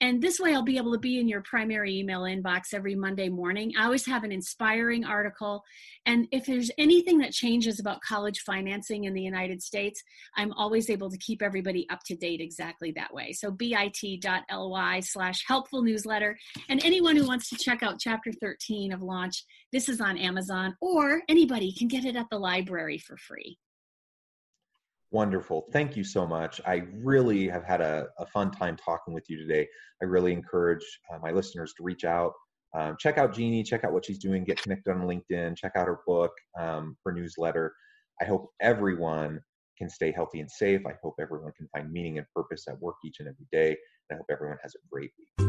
And 0.00 0.22
this 0.22 0.38
way, 0.38 0.54
I'll 0.54 0.62
be 0.62 0.76
able 0.76 0.92
to 0.92 0.98
be 0.98 1.18
in 1.18 1.28
your 1.28 1.42
primary 1.42 1.98
email 1.98 2.22
inbox 2.22 2.72
every 2.72 2.94
Monday 2.94 3.28
morning. 3.28 3.72
I 3.76 3.84
always 3.84 4.06
have 4.06 4.22
an 4.22 4.30
inspiring 4.30 5.04
article. 5.04 5.64
And 6.06 6.28
if 6.30 6.46
there's 6.46 6.70
anything 6.78 7.18
that 7.18 7.32
changes 7.32 7.80
about 7.80 8.00
college 8.00 8.40
financing 8.40 9.04
in 9.04 9.14
the 9.14 9.22
United 9.22 9.60
States, 9.60 10.02
I'm 10.36 10.52
always 10.52 10.88
able 10.88 11.10
to 11.10 11.18
keep 11.18 11.42
everybody 11.42 11.88
up 11.90 12.00
to 12.06 12.14
date 12.14 12.40
exactly 12.40 12.92
that 12.92 13.12
way. 13.12 13.32
So 13.32 13.50
bit.ly 13.50 15.00
slash 15.00 15.44
helpful 15.46 15.82
newsletter. 15.82 16.38
And 16.68 16.84
anyone 16.84 17.16
who 17.16 17.26
wants 17.26 17.48
to 17.50 17.56
check 17.56 17.82
out 17.82 17.98
chapter 17.98 18.32
13 18.32 18.92
of 18.92 19.02
Launch, 19.02 19.44
this 19.72 19.88
is 19.88 20.00
on 20.00 20.16
Amazon, 20.16 20.76
or 20.80 21.22
anybody 21.28 21.72
can 21.72 21.88
get 21.88 22.04
it 22.04 22.14
at 22.14 22.26
the 22.30 22.38
library 22.38 22.98
for 22.98 23.16
free. 23.16 23.58
Wonderful. 25.10 25.66
Thank 25.72 25.96
you 25.96 26.04
so 26.04 26.26
much. 26.26 26.60
I 26.66 26.84
really 26.92 27.48
have 27.48 27.64
had 27.64 27.80
a, 27.80 28.08
a 28.18 28.26
fun 28.26 28.50
time 28.50 28.76
talking 28.76 29.14
with 29.14 29.24
you 29.28 29.38
today. 29.38 29.66
I 30.02 30.04
really 30.04 30.32
encourage 30.32 30.84
uh, 31.12 31.18
my 31.22 31.30
listeners 31.30 31.72
to 31.78 31.82
reach 31.82 32.04
out, 32.04 32.32
um, 32.76 32.96
check 32.98 33.16
out 33.16 33.34
Jeannie, 33.34 33.62
check 33.62 33.84
out 33.84 33.92
what 33.92 34.04
she's 34.04 34.18
doing, 34.18 34.44
get 34.44 34.60
connected 34.60 34.90
on 34.90 35.00
LinkedIn, 35.00 35.56
check 35.56 35.72
out 35.76 35.86
her 35.86 36.00
book, 36.06 36.32
um, 36.58 36.96
her 37.04 37.12
newsletter. 37.12 37.72
I 38.20 38.26
hope 38.26 38.50
everyone 38.60 39.40
can 39.78 39.88
stay 39.88 40.12
healthy 40.12 40.40
and 40.40 40.50
safe. 40.50 40.82
I 40.86 40.94
hope 41.02 41.14
everyone 41.18 41.52
can 41.56 41.68
find 41.68 41.90
meaning 41.90 42.18
and 42.18 42.26
purpose 42.34 42.66
at 42.68 42.78
work 42.80 42.96
each 43.04 43.16
and 43.20 43.28
every 43.28 43.46
day. 43.50 43.76
And 44.10 44.12
I 44.12 44.14
hope 44.16 44.26
everyone 44.30 44.58
has 44.62 44.74
a 44.74 44.88
great 44.90 45.10
week. 45.18 45.47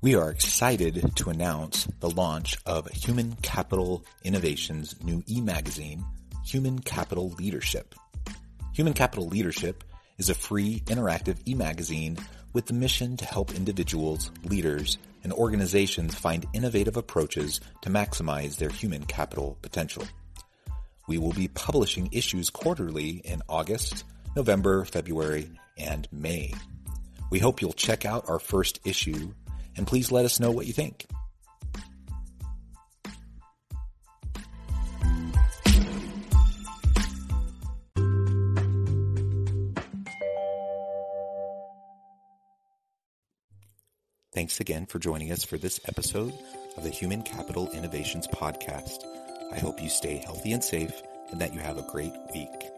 We 0.00 0.14
are 0.14 0.30
excited 0.30 1.16
to 1.16 1.30
announce 1.30 1.86
the 1.98 2.08
launch 2.08 2.56
of 2.64 2.86
Human 2.86 3.32
Capital 3.42 4.04
Innovation's 4.22 4.94
new 5.02 5.24
e-magazine, 5.26 6.04
Human 6.46 6.78
Capital 6.78 7.30
Leadership. 7.30 7.96
Human 8.74 8.92
Capital 8.92 9.26
Leadership 9.26 9.82
is 10.16 10.30
a 10.30 10.36
free 10.36 10.84
interactive 10.86 11.38
e-magazine 11.48 12.16
with 12.52 12.66
the 12.66 12.74
mission 12.74 13.16
to 13.16 13.24
help 13.24 13.52
individuals, 13.56 14.30
leaders, 14.44 14.98
and 15.24 15.32
organizations 15.32 16.14
find 16.14 16.46
innovative 16.52 16.96
approaches 16.96 17.60
to 17.82 17.90
maximize 17.90 18.56
their 18.56 18.70
human 18.70 19.04
capital 19.04 19.58
potential. 19.62 20.04
We 21.08 21.18
will 21.18 21.32
be 21.32 21.48
publishing 21.48 22.08
issues 22.12 22.50
quarterly 22.50 23.20
in 23.24 23.42
August, 23.48 24.04
November, 24.36 24.84
February, 24.84 25.50
and 25.76 26.06
May. 26.12 26.54
We 27.30 27.40
hope 27.40 27.60
you'll 27.60 27.72
check 27.72 28.06
out 28.06 28.30
our 28.30 28.38
first 28.38 28.78
issue 28.84 29.34
and 29.78 29.86
please 29.86 30.12
let 30.12 30.24
us 30.24 30.40
know 30.40 30.50
what 30.50 30.66
you 30.66 30.72
think. 30.72 31.06
Thanks 44.34 44.60
again 44.60 44.86
for 44.86 45.00
joining 45.00 45.32
us 45.32 45.42
for 45.42 45.58
this 45.58 45.80
episode 45.88 46.32
of 46.76 46.84
the 46.84 46.90
Human 46.90 47.22
Capital 47.22 47.68
Innovations 47.72 48.28
Podcast. 48.28 49.02
I 49.50 49.58
hope 49.58 49.82
you 49.82 49.88
stay 49.88 50.18
healthy 50.18 50.52
and 50.52 50.62
safe 50.62 51.02
and 51.32 51.40
that 51.40 51.54
you 51.54 51.60
have 51.60 51.76
a 51.76 51.90
great 51.90 52.12
week. 52.32 52.77